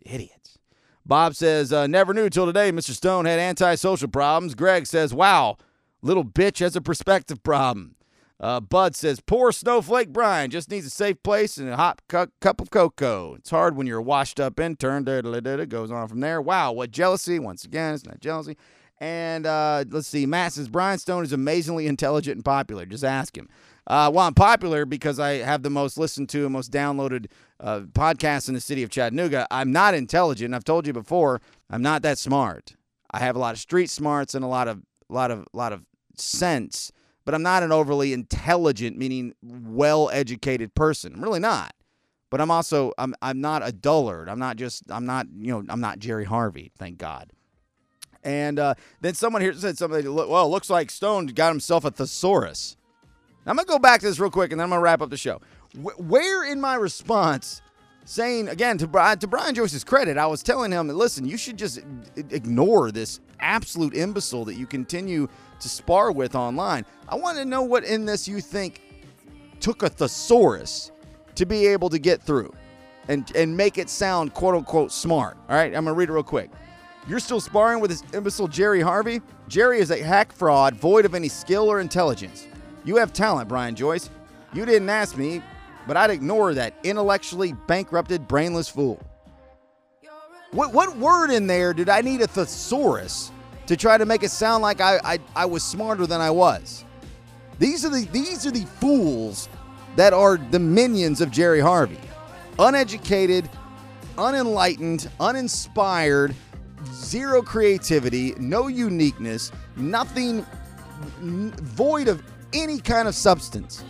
Idiots. 0.00 0.58
Bob 1.04 1.34
says, 1.34 1.72
uh, 1.72 1.88
never 1.88 2.14
knew 2.14 2.30
till 2.30 2.46
today 2.46 2.70
Mr. 2.70 2.92
Stone 2.92 3.24
had 3.24 3.40
antisocial 3.40 4.08
problems. 4.08 4.54
Greg 4.54 4.86
says, 4.86 5.12
wow, 5.12 5.56
little 6.02 6.24
bitch 6.24 6.60
has 6.60 6.76
a 6.76 6.80
perspective 6.80 7.42
problem. 7.42 7.96
Uh, 8.38 8.60
Bud 8.60 8.94
says, 8.94 9.20
poor 9.20 9.50
snowflake 9.50 10.12
Brian 10.12 10.52
just 10.52 10.70
needs 10.70 10.86
a 10.86 10.90
safe 10.90 11.20
place 11.24 11.56
and 11.56 11.68
a 11.68 11.76
hot 11.76 12.00
cu- 12.08 12.30
cup 12.40 12.60
of 12.60 12.70
cocoa. 12.70 13.34
It's 13.34 13.50
hard 13.50 13.76
when 13.76 13.88
you're 13.88 13.98
a 13.98 14.02
washed 14.02 14.38
up 14.38 14.60
intern. 14.60 15.06
It 15.08 15.68
goes 15.68 15.90
on 15.90 16.06
from 16.06 16.20
there. 16.20 16.40
Wow, 16.40 16.72
what 16.72 16.92
jealousy. 16.92 17.40
Once 17.40 17.64
again, 17.64 17.94
it's 17.94 18.06
not 18.06 18.20
jealousy. 18.20 18.56
And 18.98 19.46
uh, 19.46 19.84
let's 19.90 20.06
see, 20.06 20.26
Matt 20.26 20.52
says, 20.52 20.68
Brian 20.68 20.98
Stone 21.00 21.24
is 21.24 21.32
amazingly 21.32 21.88
intelligent 21.88 22.36
and 22.36 22.44
popular. 22.44 22.86
Just 22.86 23.04
ask 23.04 23.36
him. 23.36 23.48
Uh, 23.86 24.10
well, 24.12 24.26
I'm 24.26 24.34
popular 24.34 24.86
because 24.86 25.18
I 25.18 25.34
have 25.34 25.62
the 25.62 25.70
most 25.70 25.98
listened 25.98 26.28
to 26.30 26.44
and 26.44 26.52
most 26.52 26.72
downloaded 26.72 27.26
uh, 27.60 27.80
podcast 27.80 28.48
in 28.48 28.54
the 28.54 28.60
city 28.60 28.82
of 28.82 28.90
Chattanooga. 28.90 29.46
I'm 29.50 29.72
not 29.72 29.94
intelligent. 29.94 30.54
I've 30.54 30.64
told 30.64 30.86
you 30.86 30.92
before, 30.92 31.40
I'm 31.68 31.82
not 31.82 32.02
that 32.02 32.18
smart. 32.18 32.76
I 33.10 33.18
have 33.18 33.36
a 33.36 33.38
lot 33.38 33.54
of 33.54 33.60
street 33.60 33.90
smarts 33.90 34.34
and 34.34 34.44
a 34.44 34.48
lot 34.48 34.68
of, 34.68 34.82
lot 35.08 35.30
of, 35.30 35.46
lot 35.52 35.72
of 35.72 35.82
sense 36.16 36.92
but 37.24 37.34
I'm 37.34 37.42
not 37.42 37.62
an 37.62 37.72
overly 37.72 38.12
intelligent, 38.12 38.98
meaning 38.98 39.34
well 39.42 40.10
educated 40.12 40.74
person. 40.74 41.14
I'm 41.14 41.22
really 41.22 41.40
not. 41.40 41.74
But 42.30 42.40
I'm 42.40 42.50
also 42.50 42.92
I'm 42.98 43.14
I'm 43.22 43.40
not 43.40 43.66
a 43.66 43.72
dullard. 43.72 44.28
I'm 44.28 44.38
not 44.38 44.56
just 44.56 44.82
I'm 44.90 45.06
not 45.06 45.26
you 45.36 45.52
know 45.52 45.64
I'm 45.68 45.80
not 45.80 45.98
Jerry 45.98 46.24
Harvey. 46.24 46.72
Thank 46.78 46.98
God. 46.98 47.30
And 48.22 48.58
uh, 48.58 48.74
then 49.00 49.14
someone 49.14 49.42
here 49.42 49.52
said 49.52 49.76
something. 49.78 50.12
Well, 50.14 50.50
looks 50.50 50.70
like 50.70 50.90
Stone 50.90 51.26
got 51.28 51.50
himself 51.50 51.84
a 51.84 51.90
thesaurus. 51.90 52.76
I'm 53.46 53.56
gonna 53.56 53.66
go 53.66 53.78
back 53.78 54.00
to 54.00 54.06
this 54.06 54.18
real 54.18 54.30
quick, 54.30 54.52
and 54.52 54.60
then 54.60 54.64
I'm 54.64 54.70
gonna 54.70 54.82
wrap 54.82 55.02
up 55.02 55.10
the 55.10 55.16
show. 55.16 55.40
Where 55.74 56.44
in 56.50 56.60
my 56.60 56.74
response, 56.74 57.60
saying 58.04 58.48
again 58.48 58.78
to 58.78 58.86
Brian, 58.86 59.18
to 59.18 59.26
Brian 59.26 59.54
Joyce's 59.54 59.84
credit, 59.84 60.16
I 60.16 60.26
was 60.26 60.42
telling 60.42 60.70
him, 60.70 60.88
listen, 60.88 61.26
you 61.26 61.36
should 61.36 61.56
just 61.56 61.80
ignore 62.16 62.90
this 62.90 63.20
absolute 63.40 63.94
imbecile 63.94 64.44
that 64.44 64.54
you 64.54 64.66
continue 64.66 65.28
to 65.60 65.68
spar 65.68 66.12
with 66.12 66.34
online. 66.34 66.84
I 67.08 67.16
want 67.16 67.38
to 67.38 67.44
know 67.44 67.62
what 67.62 67.84
in 67.84 68.04
this 68.04 68.28
you 68.28 68.40
think 68.40 68.80
took 69.60 69.82
a 69.82 69.88
thesaurus 69.88 70.92
to 71.34 71.46
be 71.46 71.66
able 71.66 71.88
to 71.90 71.98
get 71.98 72.22
through 72.22 72.52
and, 73.08 73.30
and 73.34 73.56
make 73.56 73.78
it 73.78 73.90
sound 73.90 74.34
quote 74.34 74.54
unquote 74.54 74.92
smart. 74.92 75.36
All 75.48 75.56
right, 75.56 75.74
I'm 75.74 75.84
going 75.84 75.86
to 75.86 75.92
read 75.94 76.08
it 76.08 76.12
real 76.12 76.22
quick. 76.22 76.50
You're 77.06 77.20
still 77.20 77.40
sparring 77.40 77.80
with 77.80 77.90
this 77.90 78.02
imbecile 78.14 78.48
Jerry 78.48 78.80
Harvey? 78.80 79.20
Jerry 79.48 79.80
is 79.80 79.90
a 79.90 80.02
hack 80.02 80.32
fraud 80.32 80.74
void 80.74 81.04
of 81.04 81.14
any 81.14 81.28
skill 81.28 81.70
or 81.70 81.80
intelligence. 81.80 82.46
You 82.84 82.96
have 82.96 83.12
talent, 83.12 83.48
Brian 83.48 83.74
Joyce. 83.74 84.10
You 84.52 84.64
didn't 84.64 84.90
ask 84.90 85.16
me, 85.16 85.42
but 85.86 85.96
I'd 85.96 86.10
ignore 86.10 86.54
that 86.54 86.74
intellectually 86.84 87.52
bankrupted, 87.66 88.28
brainless 88.28 88.68
fool. 88.68 89.00
What, 90.52 90.72
what 90.72 90.96
word 90.98 91.30
in 91.30 91.46
there 91.46 91.74
did 91.74 91.88
I 91.88 92.00
need 92.00 92.20
a 92.20 92.28
thesaurus 92.28 93.32
to 93.66 93.76
try 93.76 93.98
to 93.98 94.06
make 94.06 94.22
it 94.22 94.30
sound 94.30 94.62
like 94.62 94.80
I, 94.80 95.00
I, 95.02 95.18
I 95.34 95.46
was 95.46 95.64
smarter 95.64 96.06
than 96.06 96.20
I 96.20 96.30
was. 96.30 96.84
These 97.58 97.84
are 97.84 97.88
the 97.88 98.04
these 98.06 98.46
are 98.46 98.50
the 98.50 98.66
fools 98.66 99.48
that 99.96 100.12
are 100.12 100.36
the 100.36 100.58
minions 100.58 101.20
of 101.20 101.30
Jerry 101.30 101.60
Harvey. 101.60 101.98
Uneducated, 102.58 103.48
unenlightened, 104.18 105.08
uninspired, 105.20 106.34
zero 106.92 107.42
creativity, 107.42 108.34
no 108.38 108.68
uniqueness, 108.68 109.50
nothing 109.76 110.44
void 111.20 112.08
of 112.08 112.22
any 112.54 112.78
kind 112.78 113.08
of 113.08 113.14
substance. 113.14 113.82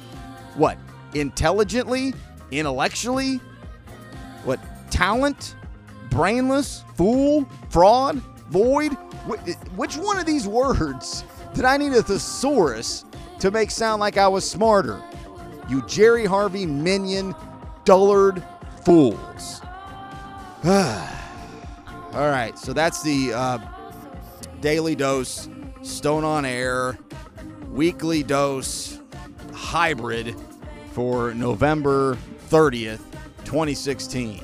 What? 0.56 0.78
Intelligently, 1.14 2.14
intellectually, 2.50 3.36
what? 4.44 4.60
Talent, 4.90 5.54
brainless, 6.10 6.82
fool, 6.96 7.48
fraud, 7.70 8.16
void, 8.48 8.92
which 9.76 9.96
one 9.96 10.18
of 10.18 10.26
these 10.26 10.46
words 10.46 11.24
did 11.54 11.64
I 11.64 11.76
need 11.76 11.92
a 11.92 12.02
thesaurus 12.02 13.04
to 13.40 13.50
make 13.50 13.70
sound 13.70 14.00
like 14.00 14.16
I 14.16 14.28
was 14.28 14.48
smarter? 14.48 15.02
You 15.68 15.82
Jerry 15.86 16.26
Harvey 16.26 16.66
minion, 16.66 17.34
dullard 17.84 18.42
fools. 18.84 19.60
All 20.64 22.30
right, 22.30 22.58
so 22.58 22.72
that's 22.72 23.02
the 23.02 23.32
uh, 23.32 23.58
daily 24.60 24.94
dose, 24.94 25.48
Stone 25.82 26.24
on 26.24 26.44
Air, 26.44 26.98
weekly 27.74 28.22
dose, 28.22 29.00
hybrid 29.52 30.36
for 30.92 31.34
November 31.34 32.16
30th, 32.48 33.00
2016. 33.44 34.38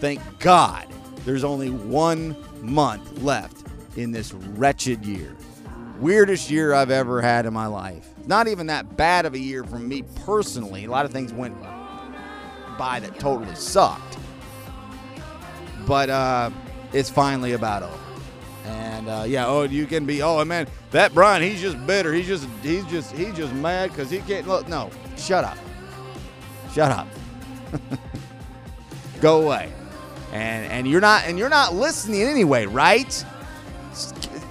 Thank 0.00 0.20
God 0.38 0.86
there's 1.24 1.42
only 1.42 1.70
one 1.70 2.36
month 2.62 3.20
left 3.20 3.66
in 3.96 4.12
this 4.12 4.32
wretched 4.32 5.04
year. 5.04 5.36
Weirdest 5.98 6.50
year 6.50 6.72
I've 6.72 6.92
ever 6.92 7.20
had 7.20 7.46
in 7.46 7.52
my 7.52 7.66
life. 7.66 8.08
Not 8.26 8.46
even 8.46 8.68
that 8.68 8.96
bad 8.96 9.26
of 9.26 9.34
a 9.34 9.38
year 9.38 9.64
for 9.64 9.80
me 9.80 10.04
personally. 10.24 10.84
A 10.84 10.90
lot 10.90 11.04
of 11.04 11.10
things 11.10 11.32
went 11.32 11.60
by 12.78 13.00
that 13.00 13.18
totally 13.18 13.56
sucked. 13.56 14.18
But 15.84 16.10
uh, 16.10 16.50
it's 16.92 17.10
finally 17.10 17.54
about 17.54 17.82
over. 17.82 18.07
And 18.68 19.08
uh, 19.08 19.24
yeah, 19.26 19.46
oh, 19.46 19.62
you 19.62 19.86
can 19.86 20.04
be, 20.04 20.20
oh 20.22 20.44
man, 20.44 20.66
that 20.90 21.14
Brian, 21.14 21.42
he's 21.42 21.60
just 21.60 21.84
bitter. 21.86 22.12
He's 22.12 22.26
just, 22.26 22.46
he's 22.62 22.84
just, 22.86 23.12
he's 23.16 23.34
just 23.34 23.54
mad 23.54 23.90
because 23.90 24.10
he 24.10 24.18
can't 24.18 24.46
look. 24.46 24.68
No, 24.68 24.90
shut 25.16 25.44
up, 25.44 25.56
shut 26.72 26.90
up, 26.90 27.08
go 29.20 29.42
away. 29.42 29.72
And 30.32 30.70
and 30.70 30.86
you're 30.86 31.00
not, 31.00 31.24
and 31.24 31.38
you're 31.38 31.48
not 31.48 31.74
listening 31.74 32.22
anyway, 32.22 32.66
right? 32.66 33.24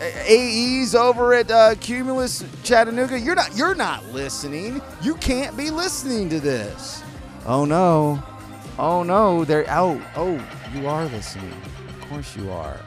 AEs 0.01 0.95
over 0.95 1.33
at 1.33 1.49
uh, 1.51 1.75
Cumulus 1.75 2.43
Chattanooga, 2.63 3.19
you're 3.19 3.35
not, 3.35 3.55
you're 3.55 3.75
not 3.75 4.05
listening. 4.07 4.81
You 5.01 5.15
can't 5.15 5.55
be 5.55 5.69
listening 5.69 6.29
to 6.29 6.39
this. 6.39 7.03
Oh 7.45 7.65
no, 7.65 8.21
oh 8.79 9.03
no, 9.03 9.45
they're 9.45 9.69
out. 9.69 10.01
Oh, 10.15 10.43
you 10.73 10.87
are 10.87 11.05
listening. 11.05 11.53
Of 11.89 12.09
course 12.09 12.35
you 12.35 12.49
are. 12.51 12.79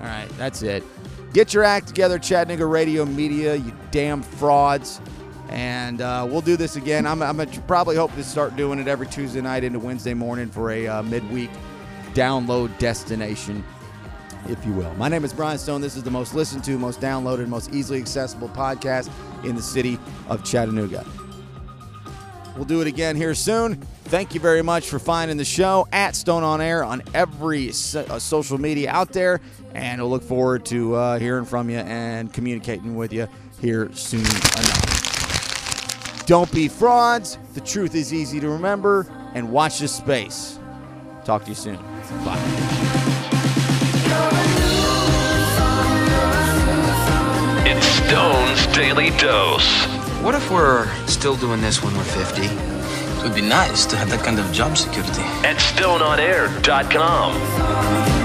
All 0.00 0.06
right, 0.06 0.28
that's 0.36 0.62
it. 0.62 0.84
Get 1.32 1.52
your 1.52 1.64
act 1.64 1.88
together, 1.88 2.18
Chattanooga 2.18 2.66
Radio 2.66 3.04
Media, 3.04 3.56
you 3.56 3.72
damn 3.90 4.22
frauds. 4.22 5.00
And 5.50 6.00
uh, 6.00 6.26
we'll 6.28 6.40
do 6.40 6.56
this 6.56 6.76
again. 6.76 7.06
I'm, 7.06 7.22
I'm 7.22 7.36
to 7.38 7.60
probably 7.62 7.96
hope 7.96 8.14
to 8.14 8.24
start 8.24 8.54
doing 8.56 8.78
it 8.78 8.86
every 8.86 9.06
Tuesday 9.06 9.40
night 9.40 9.64
into 9.64 9.78
Wednesday 9.78 10.14
morning 10.14 10.48
for 10.48 10.70
a 10.70 10.86
uh, 10.86 11.02
midweek 11.02 11.50
download 12.12 12.76
destination, 12.78 13.64
if 14.48 14.64
you 14.64 14.72
will. 14.72 14.92
My 14.94 15.08
name 15.08 15.24
is 15.24 15.32
Brian 15.32 15.58
Stone. 15.58 15.80
This 15.80 15.96
is 15.96 16.02
the 16.02 16.10
most 16.10 16.34
listened 16.34 16.64
to, 16.64 16.78
most 16.78 17.00
downloaded, 17.00 17.48
most 17.48 17.72
easily 17.72 17.98
accessible 17.98 18.48
podcast 18.50 19.10
in 19.44 19.56
the 19.56 19.62
city 19.62 19.98
of 20.28 20.44
Chattanooga. 20.44 21.04
We'll 22.56 22.64
do 22.66 22.80
it 22.80 22.86
again 22.88 23.14
here 23.14 23.34
soon. 23.34 23.76
Thank 24.06 24.34
you 24.34 24.40
very 24.40 24.62
much 24.62 24.88
for 24.88 24.98
finding 24.98 25.36
the 25.36 25.44
show 25.44 25.86
at 25.92 26.16
Stone 26.16 26.42
on 26.42 26.60
Air 26.60 26.82
on 26.82 27.02
every 27.14 27.72
so- 27.72 28.04
uh, 28.08 28.18
social 28.18 28.58
media 28.58 28.90
out 28.90 29.12
there. 29.12 29.40
And 29.78 30.00
we'll 30.00 30.10
look 30.10 30.24
forward 30.24 30.64
to 30.66 30.96
uh, 30.96 31.18
hearing 31.20 31.44
from 31.44 31.70
you 31.70 31.78
and 31.78 32.32
communicating 32.32 32.96
with 32.96 33.12
you 33.12 33.28
here 33.60 33.88
soon 33.92 34.20
enough. 34.20 36.26
Don't 36.26 36.50
be 36.52 36.66
frauds. 36.68 37.38
The 37.54 37.60
truth 37.60 37.94
is 37.94 38.12
easy 38.12 38.40
to 38.40 38.48
remember. 38.48 39.06
And 39.34 39.52
watch 39.52 39.78
this 39.78 39.94
space. 39.94 40.58
Talk 41.24 41.44
to 41.44 41.50
you 41.50 41.54
soon. 41.54 41.76
Bye. 42.24 42.42
It's 47.64 47.86
Stone's 47.86 48.66
Daily 48.74 49.10
Dose. 49.18 49.84
What 50.22 50.34
if 50.34 50.50
we're 50.50 50.88
still 51.06 51.36
doing 51.36 51.60
this 51.60 51.84
when 51.84 51.96
we're 51.96 52.02
50? 52.02 52.42
It 52.42 53.22
would 53.22 53.34
be 53.34 53.42
nice 53.42 53.86
to 53.86 53.96
have 53.96 54.10
that 54.10 54.24
kind 54.24 54.40
of 54.40 54.50
job 54.52 54.76
security. 54.76 55.22
At 55.44 55.56
StoneOnAir.com. 55.56 58.17